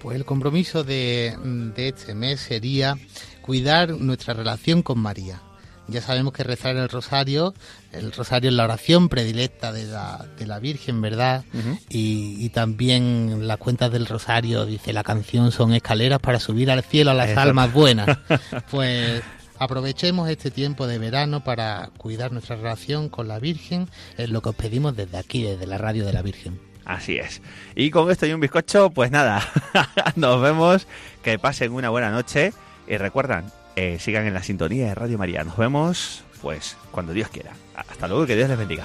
Pues 0.00 0.16
el 0.16 0.24
compromiso 0.24 0.82
de, 0.84 1.36
de 1.74 1.88
este 1.88 2.14
mes 2.14 2.40
sería 2.40 2.96
cuidar 3.42 3.90
nuestra 3.90 4.34
relación 4.34 4.82
con 4.82 4.98
María. 4.98 5.42
Ya 5.88 6.00
sabemos 6.00 6.32
que 6.32 6.44
rezar 6.44 6.76
el 6.76 6.88
rosario, 6.88 7.52
el 7.90 8.12
rosario 8.12 8.48
es 8.50 8.54
la 8.56 8.62
oración 8.64 9.08
predilecta 9.08 9.72
de 9.72 9.86
la, 9.86 10.24
de 10.38 10.46
la 10.46 10.60
Virgen, 10.60 11.00
¿verdad? 11.00 11.44
y, 11.88 12.36
y 12.38 12.48
también 12.50 13.48
las 13.48 13.56
cuentas 13.58 13.90
del 13.90 14.06
rosario, 14.06 14.66
dice 14.66 14.92
la 14.92 15.02
canción, 15.02 15.50
son 15.50 15.74
escaleras 15.74 16.20
para 16.20 16.38
subir 16.38 16.70
al 16.70 16.84
cielo 16.84 17.10
a 17.10 17.14
las 17.14 17.30
Eso. 17.30 17.40
almas 17.40 17.72
buenas. 17.72 18.18
Pues 18.70 19.20
aprovechemos 19.58 20.28
este 20.30 20.50
tiempo 20.52 20.86
de 20.86 20.98
verano 20.98 21.42
para 21.42 21.90
cuidar 21.98 22.30
nuestra 22.30 22.54
relación 22.56 23.08
con 23.08 23.26
la 23.26 23.40
Virgen, 23.40 23.88
es 24.16 24.30
lo 24.30 24.42
que 24.42 24.50
os 24.50 24.54
pedimos 24.54 24.96
desde 24.96 25.18
aquí, 25.18 25.42
desde 25.42 25.66
la 25.66 25.76
radio 25.76 26.06
de 26.06 26.12
la 26.12 26.22
Virgen. 26.22 26.69
Así 26.84 27.18
es. 27.18 27.42
Y 27.74 27.90
con 27.90 28.10
esto 28.10 28.26
y 28.26 28.32
un 28.32 28.40
bizcocho, 28.40 28.90
pues 28.90 29.10
nada, 29.10 29.46
nos 30.16 30.40
vemos, 30.40 30.86
que 31.22 31.38
pasen 31.38 31.72
una 31.72 31.90
buena 31.90 32.10
noche 32.10 32.52
y 32.86 32.96
recuerdan, 32.96 33.52
eh, 33.76 33.98
sigan 34.00 34.26
en 34.26 34.34
la 34.34 34.42
sintonía 34.42 34.86
de 34.86 34.94
Radio 34.94 35.18
María. 35.18 35.44
Nos 35.44 35.56
vemos, 35.56 36.24
pues, 36.40 36.76
cuando 36.90 37.12
Dios 37.12 37.28
quiera. 37.28 37.52
Hasta 37.74 38.08
luego, 38.08 38.26
que 38.26 38.36
Dios 38.36 38.48
les 38.48 38.58
bendiga. 38.58 38.84